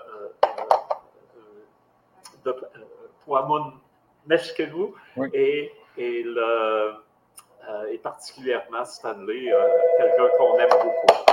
[3.25, 3.73] Poamun
[4.27, 4.93] Meshkenou
[5.33, 6.93] et, et, le,
[7.91, 9.51] et particulièrement Stanley,
[9.97, 11.31] quelqu'un qu'on aime beaucoup.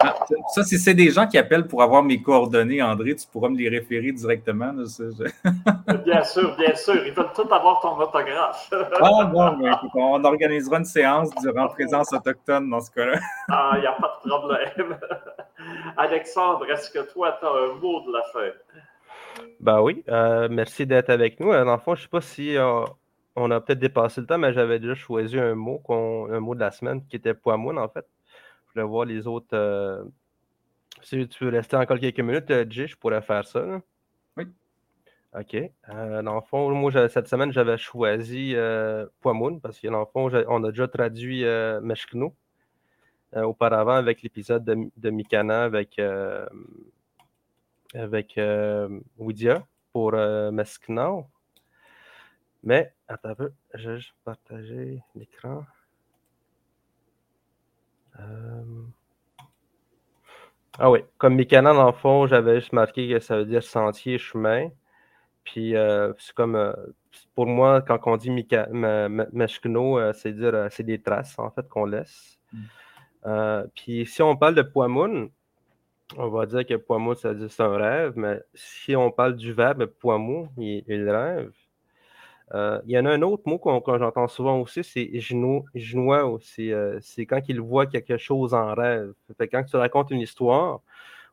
[0.00, 0.14] Ah,
[0.48, 3.56] Ça, si c'est des gens qui appellent pour avoir mes coordonnées, André, tu pourras me
[3.56, 4.72] les référer directement.
[6.04, 7.06] bien sûr, bien sûr.
[7.06, 8.70] Ils veulent tout avoir ton autographe.
[9.00, 13.18] ah bon, on organisera une séance durant présence autochtone dans ce cas-là.
[13.48, 14.98] ah, il n'y a pas de problème.
[15.96, 18.50] Alexandre, est-ce que toi, tu as un mot de la fin?
[19.60, 21.50] Ben oui, euh, merci d'être avec nous.
[21.50, 22.84] Euh, dans le fond, je ne sais pas si euh,
[23.34, 26.60] on a peut-être dépassé le temps, mais j'avais déjà choisi un mot, un mot de
[26.60, 28.06] la semaine qui était poimoun, en fait.
[28.66, 30.06] Je voulais voir les autres.
[31.02, 33.80] si tu veux rester encore quelques minutes, Jay, je pourrais faire ça.
[34.36, 34.44] Oui.
[35.38, 35.56] OK.
[35.88, 38.54] dans le fond, moi, cette semaine, j'avais choisi
[39.20, 41.44] Poimoun parce que dans le fond, on a déjà traduit
[41.80, 42.34] Meshkno
[43.34, 45.98] auparavant avec l'épisode de, de, Mikana avec
[47.94, 51.26] avec euh, Widia pour euh, Mesknau.
[52.62, 55.64] Mais, attends un peu, je vais juste partager l'écran.
[58.18, 58.62] Euh,
[60.78, 64.18] ah oui, comme Mikana, dans le fond, j'avais juste marqué que ça veut dire sentier,
[64.18, 64.70] chemin.
[65.44, 65.74] Puis,
[66.18, 66.74] c'est comme,
[67.34, 72.38] pour moi, quand on dit Meshkno, c'est dire, c'est des traces, en fait, qu'on laisse.
[72.52, 73.62] Mm.
[73.74, 75.30] puis, si on parle de Poimoun,
[76.16, 79.52] on va dire que Poimou, ça dit c'est un rêve, mais si on parle du
[79.52, 81.52] verbe Poimou, il, il rêve.
[82.52, 86.72] Euh, il y en a un autre mot qu'on j'entends souvent aussi, c'est genoua aussi.
[86.72, 89.14] Euh, c'est quand il voit quelque chose en rêve.
[89.50, 90.80] quand tu racontes une histoire,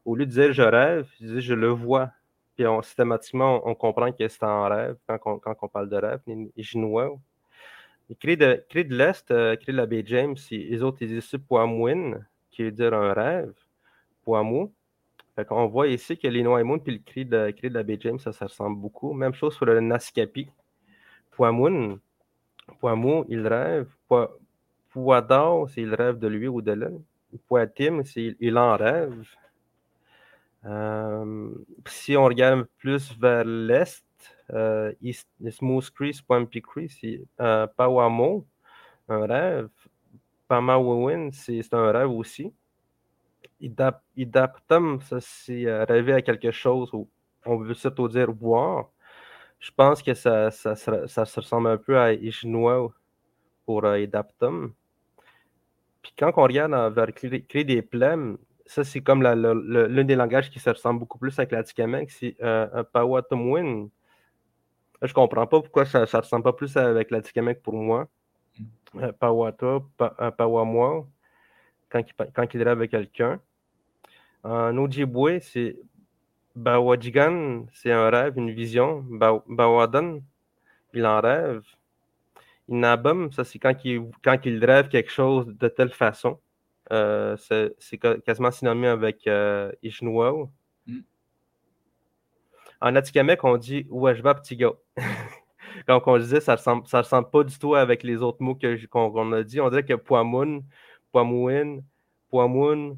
[0.06, 2.12] au lieu de dire je rêve, tu dis je le vois.
[2.56, 6.20] Puis systématiquement, on, comprend que c'est en rêve quand on, parle de rêve.
[6.58, 7.10] Genoua.
[8.20, 11.36] Cris de, de l'Est, euh, de James, les autres, ils disent
[12.52, 13.54] qui veut dire un rêve.
[14.24, 14.74] Poimou.
[15.50, 18.32] On voit ici que les Noaimoun et le cri de, cri de la James, ça,
[18.46, 19.14] ressemble beaucoup.
[19.14, 20.48] Même chose pour le Naskapi.
[21.32, 22.00] Poimoun,
[22.80, 23.88] Poimou, il rêve.
[24.90, 27.00] Poidor, c'est il rêve de lui ou de l'elle.
[27.48, 29.24] Poitim, c'est il en rêve.
[30.66, 31.50] Euh,
[31.88, 34.06] si on regarde plus vers l'est,
[34.54, 34.92] euh,
[35.50, 38.46] Smooth Crease, Poimpicree, c'est euh, Pawamo,
[39.08, 39.70] un rêve.
[40.50, 42.54] Pamawawin, c'est un rêve aussi
[44.18, 47.10] idaptum, ça c'est euh, rêver à quelque chose ou
[47.46, 48.90] on veut surtout dire voir.
[49.60, 52.92] Je pense que ça, ça, ça, se ressemble un peu à Ishnoa
[53.66, 54.74] pour euh, idaptum.
[56.02, 60.60] Puis quand on regarde vers créer des plèmes, ça c'est comme l'un des langages qui
[60.60, 63.90] se ressemble beaucoup plus avec l'Atikamek, c'est euh, un Pawatumwin.
[65.04, 68.08] Je comprends pas pourquoi ça ne ressemble pas plus avec l'Atikamek pour moi.
[68.94, 69.12] Mm.
[69.20, 69.80] Pawata,
[70.38, 71.06] Pawamwa,
[71.90, 73.40] quand il, quand il rêve avec quelqu'un.
[74.44, 75.78] En Ojibwe, c'est
[76.56, 79.06] Bawadjigan, c'est un rêve, une vision.
[79.48, 80.20] Bawadan,
[80.94, 81.64] il en rêve.
[82.68, 86.40] Inabum, ça c'est quand il, quand il rêve quelque chose de telle façon.
[86.92, 91.00] Euh, c'est quasiment synonyme avec euh, mm.
[92.82, 94.72] En Atikamek, on dit Wajba Tiga.
[95.88, 98.58] quand on disait, ça ne ressemble, ça ressemble pas du tout avec les autres mots
[98.90, 99.62] qu'on a dit.
[99.62, 100.62] On dirait que Poamun,
[101.12, 101.80] Poamouin,
[102.30, 102.98] Poamun,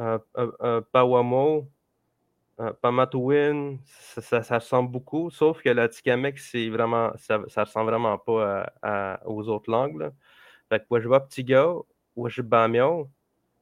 [0.00, 0.80] euh, euh,
[2.60, 8.18] euh, Pamatouin, ça, ressemble beaucoup, sauf que la Tikamek, c'est vraiment, ça, ça ressemble vraiment
[8.18, 9.98] pas aux autres langues.
[9.98, 10.12] Là.
[10.68, 10.84] Fait que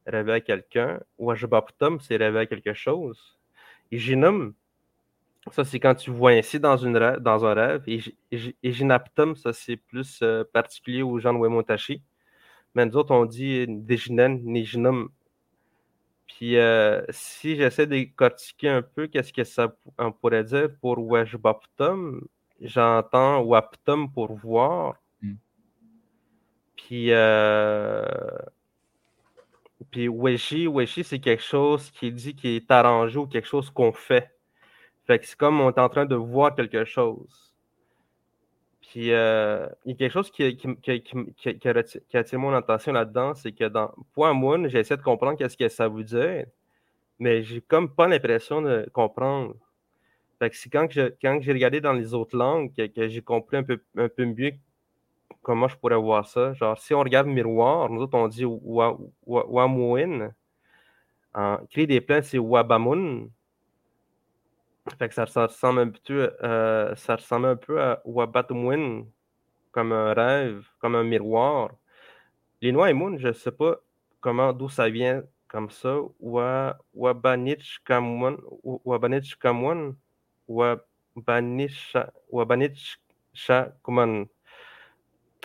[0.06, 1.00] rêver à quelqu'un.
[1.18, 3.38] Wajbaptum, c'est rêver à quelque chose.
[3.90, 4.54] Et Jinum,
[5.52, 7.82] ça c'est quand tu vois ainsi dans, un rêve.
[7.86, 8.00] Et
[9.36, 10.22] ça c'est plus
[10.52, 12.02] particulier aux gens de Wemontashi.
[12.74, 15.10] Mais nous autres, on dit Dejinen, Nijinum,
[16.36, 20.98] puis euh, si j'essaie de décortiquer un peu, qu'est-ce que ça on pourrait dire pour
[20.98, 22.26] Weshbaptum,
[22.60, 24.94] j'entends Waptum pour voir.
[25.20, 25.34] Hmm.
[26.76, 28.04] Puis, euh,
[29.90, 33.92] puis Weshi, Weshi, c'est quelque chose qui dit qui est arrangé ou quelque chose qu'on
[33.92, 34.30] fait.
[35.06, 37.49] Fait que c'est comme on est en train de voir quelque chose.
[38.90, 43.52] Puis, euh, il y a quelque chose qui, qui, a attiré mon attention là-dedans, c'est
[43.52, 46.46] que dans Point Moon, de comprendre qu'est-ce que ça veut dire,
[47.20, 49.54] mais j'ai comme pas l'impression de comprendre.
[50.52, 54.24] C'est quand, j'ai regardé dans les autres langues que, j'ai compris un peu, un peu
[54.24, 54.54] mieux
[55.42, 56.52] comment je pourrais voir ça.
[56.54, 58.44] Genre, si on regarde miroir, nous autres, on dit
[59.24, 60.32] Wamuin.
[61.70, 63.28] Cri des plaintes, c'est Wabamun.
[64.98, 69.04] Fait que ça, ressemble un peu, euh, ça ressemble un peu à Wabatumwin,
[69.72, 71.70] comme un rêve, comme un miroir.
[72.60, 73.76] Les Noix et Moon, je ne sais pas
[74.20, 75.96] comment, d'où ça vient comme ça.
[76.94, 79.94] Wabanich Kamwan, Wabanich Kamwan,
[80.48, 81.96] Wabanich
[83.84, 84.26] Kuman.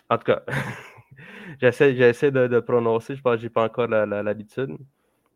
[0.10, 0.44] En tout cas,
[1.62, 4.78] j'essaie, de, de, prononcer, je pense que je n'ai pas encore l'habitude.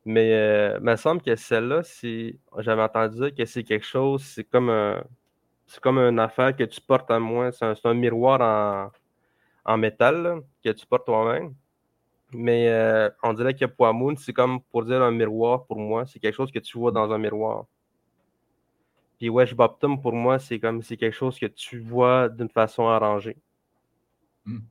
[0.09, 1.83] Mais euh, il me semble que celle-là,
[2.57, 4.71] j'avais entendu dire que c'est quelque chose, c'est comme
[5.67, 7.51] c'est comme une affaire que tu portes à moi.
[7.51, 8.91] C'est un, miroir
[9.65, 11.53] en, métal que tu portes toi-même.
[12.33, 16.07] Mais euh, on dirait que Poamoun, c'est comme pour dire un miroir pour moi.
[16.07, 17.65] C'est quelque chose que tu vois dans un miroir.
[19.19, 22.87] Puis Wesh Boptum, pour moi, c'est comme c'est quelque chose que tu vois d'une façon
[22.87, 23.37] arrangée.
[24.43, 24.61] Hmm.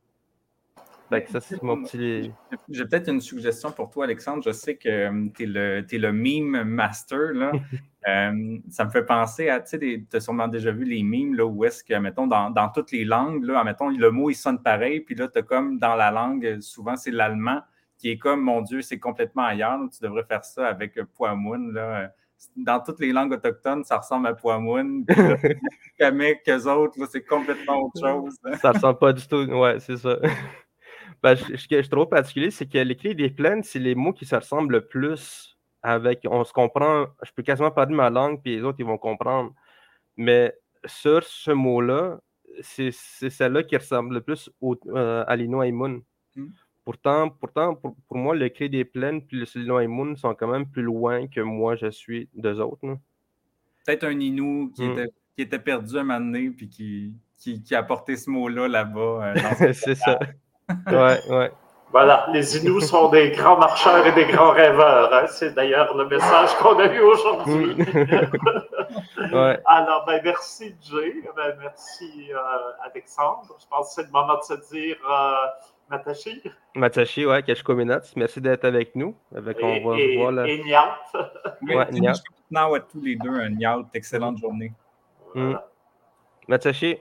[1.11, 2.33] Ça, c'est mon petit.
[2.69, 4.43] J'ai peut-être une suggestion pour toi, Alexandre.
[4.45, 7.33] Je sais que tu es, es, le meme master.
[7.33, 7.53] Là.
[8.07, 11.35] Euh, ça me fait penser à, tu sais, tu as sûrement déjà vu les memes
[11.35, 14.35] là, où est-ce que, mettons, dans, dans, toutes les langues, là, mettons, le mot il
[14.35, 17.61] sonne pareil, puis là, tu as comme dans la langue, souvent c'est l'allemand
[17.99, 19.79] qui est comme, mon Dieu, c'est complètement ailleurs.
[19.93, 21.73] tu devrais faire ça avec euh, Poamoun.
[21.75, 22.13] Là.
[22.57, 25.05] Dans toutes les langues autochtones, ça ressemble à Poamoun.
[25.99, 28.37] Kamek, eux autres, c'est complètement autre chose.
[28.45, 28.57] Hein.
[28.63, 30.17] Ça ressemble pas du tout, ouais, c'est ça.
[31.23, 34.25] Ben, ce que je trouve particulier, c'est que l'écrit des plaines, c'est les mots qui
[34.25, 38.57] se ressemblent le plus avec, on se comprend, je peux quasiment parler ma langue, puis
[38.57, 39.53] les autres, ils vont comprendre.
[40.17, 40.55] Mais
[40.85, 42.21] sur ce mot-là,
[42.61, 46.03] c'est celle-là qui ressemble le plus au, euh, à l'Inoaïmoun.
[46.35, 46.49] Hmm.
[46.85, 51.27] Pourtant, pourtant pour, moi, le cri des plaines puis l'Inoaïmoun sont quand même plus loin
[51.27, 52.99] que moi, je suis d'eux autres.
[53.85, 54.93] Peut-être un Inou qui, hmm.
[54.93, 59.35] était, qui, était, perdu un moment donné, puis qui, qui, a porté ce mot-là là-bas.
[59.37, 60.19] Euh, c'est ça.
[60.87, 61.53] Ouais, ouais.
[61.91, 65.13] Voilà, les Inuits sont des grands marcheurs et des grands rêveurs.
[65.13, 65.27] Hein.
[65.27, 67.75] C'est d'ailleurs le message qu'on a eu aujourd'hui.
[69.33, 69.59] ouais.
[69.65, 72.39] Alors, ben, merci Jay, ben, merci euh,
[72.85, 73.57] Alexandre.
[73.59, 75.47] Je pense que c'est le moment de se dire euh,
[75.89, 76.43] Matashi.
[76.75, 79.17] Matashi, ouais, Keshkominats, merci d'être avec nous.
[79.35, 80.47] Avec, et, on va et, voir, là.
[80.47, 80.95] et Niat.
[81.63, 82.13] ouais, Niat.
[82.55, 83.79] à tous les deux un Niat.
[83.95, 84.73] Excellente journée.
[85.35, 85.49] Voilà.
[85.49, 85.61] Mm.
[86.49, 86.99] Matashi.